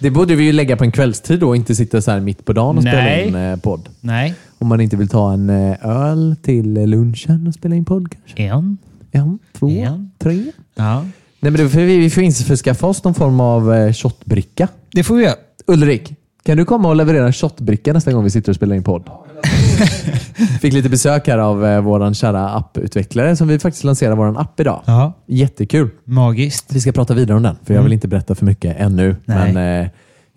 [0.00, 2.44] Det borde vi ju lägga på en kvällstid då och inte sitta så här mitt
[2.44, 3.28] på dagen och spela Nej.
[3.28, 3.88] in eh, podd.
[4.00, 4.34] Nej.
[4.58, 8.42] Om man inte vill ta en eh, öl till lunchen och spela in podd kanske.
[8.42, 8.78] En.
[9.10, 10.10] En, två, En.
[10.18, 10.44] tre.
[10.74, 11.00] Ja.
[11.40, 14.68] Nej, men det, för vi, vi får införskaffa oss någon form av eh, shotbricka.
[14.92, 15.34] Det får vi göra.
[15.66, 18.82] Ulrik, kan du komma och leverera en shotbricka nästa gång vi sitter och spelar in
[18.82, 19.10] podd?
[20.60, 24.60] Fick lite besök här av eh, vår kära apputvecklare som vi faktiskt lanserar vår app
[24.60, 24.82] idag.
[24.86, 25.12] Ja.
[25.26, 25.90] Jättekul.
[26.04, 26.66] Magiskt.
[26.72, 29.16] Vi ska prata vidare om den, för jag vill inte berätta för mycket ännu.
[29.24, 29.52] Nej.
[29.52, 29.88] Men eh,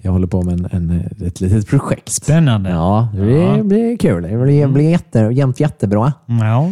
[0.02, 2.10] jag håller på med en, en, ett litet projekt.
[2.10, 2.70] Spännande.
[2.70, 3.64] Ja, det blir, Ja.
[3.64, 4.24] blir kul.
[4.24, 6.14] Det blir, blir jätte, jämt jättebra.
[6.26, 6.72] Ja.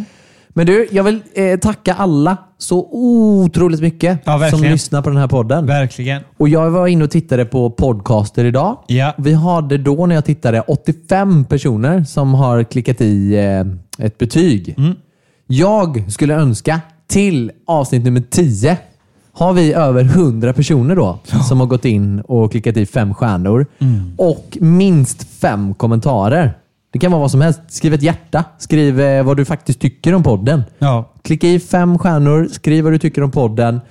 [0.54, 5.18] Men du, jag vill eh, tacka alla så otroligt mycket Ja, som lyssnar på den
[5.18, 5.66] här podden.
[5.66, 6.22] Verkligen.
[6.38, 8.78] Och Jag var inne och tittade på podcaster idag.
[8.88, 9.14] Ja.
[9.18, 14.76] Vi hade då när jag tittade 85 personer som har klickat i eh, ett betyg.
[14.78, 14.96] Mm.
[15.48, 18.78] Jag skulle önska till avsnitt nummer 10
[19.34, 23.66] har vi över 100 personer då som har gått in och klickat i fem stjärnor
[23.80, 24.14] Mm.
[24.18, 26.54] och minst fem kommentarer.
[26.92, 27.62] Det kan vara vad som helst.
[27.68, 28.44] Skriv ett hjärta.
[28.58, 30.64] Skriv eh, vad du faktiskt tycker om podden.
[30.80, 31.14] Ja.
[31.22, 33.82] Klicka i fem stjärnor, skriv vad du tycker om podden.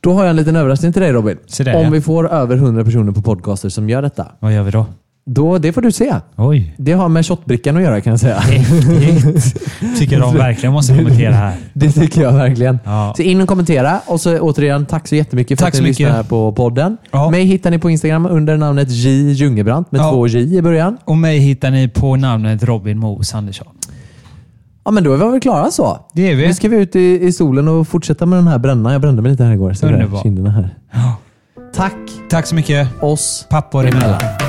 [0.00, 1.38] Då har jag en liten överraskning till dig Robin.
[1.46, 1.90] Se där, om ja.
[1.90, 4.26] vi får över 100 personer på podcaster som gör detta.
[4.38, 4.86] Vad gör vi då?
[5.30, 6.14] Då, det får du se.
[6.36, 6.74] Oj.
[6.78, 8.42] Det har med shotbrickan att göra kan jag säga.
[9.98, 11.52] Tycker de verkligen måste kommentera här.
[11.72, 12.78] Det tycker jag verkligen.
[12.84, 13.14] Ja.
[13.16, 14.00] Så in och kommentera.
[14.06, 16.96] Och så återigen, tack så jättemycket för Tack att ni lyssnar på podden.
[17.10, 17.30] Ja.
[17.30, 20.10] Mig hittar ni på Instagram under namnet J Ljungebrant med Ja.
[20.10, 20.98] två J i början.
[21.04, 23.68] Och mig hittar ni på namnet Robin Moos Andersson.
[24.84, 25.98] Ja, men då är vi väl klara så.
[26.14, 26.46] Det är vi.
[26.46, 28.92] Nu ska vi ut i, i solen och fortsätta med den här brännan.
[28.92, 29.72] Jag brände mig lite här igår.
[29.72, 29.88] Så
[30.22, 30.74] kinderna här.
[30.92, 31.16] Ja.
[31.74, 31.94] Tack
[32.30, 32.88] Tack så mycket.
[33.02, 34.47] oss Pappor emellan.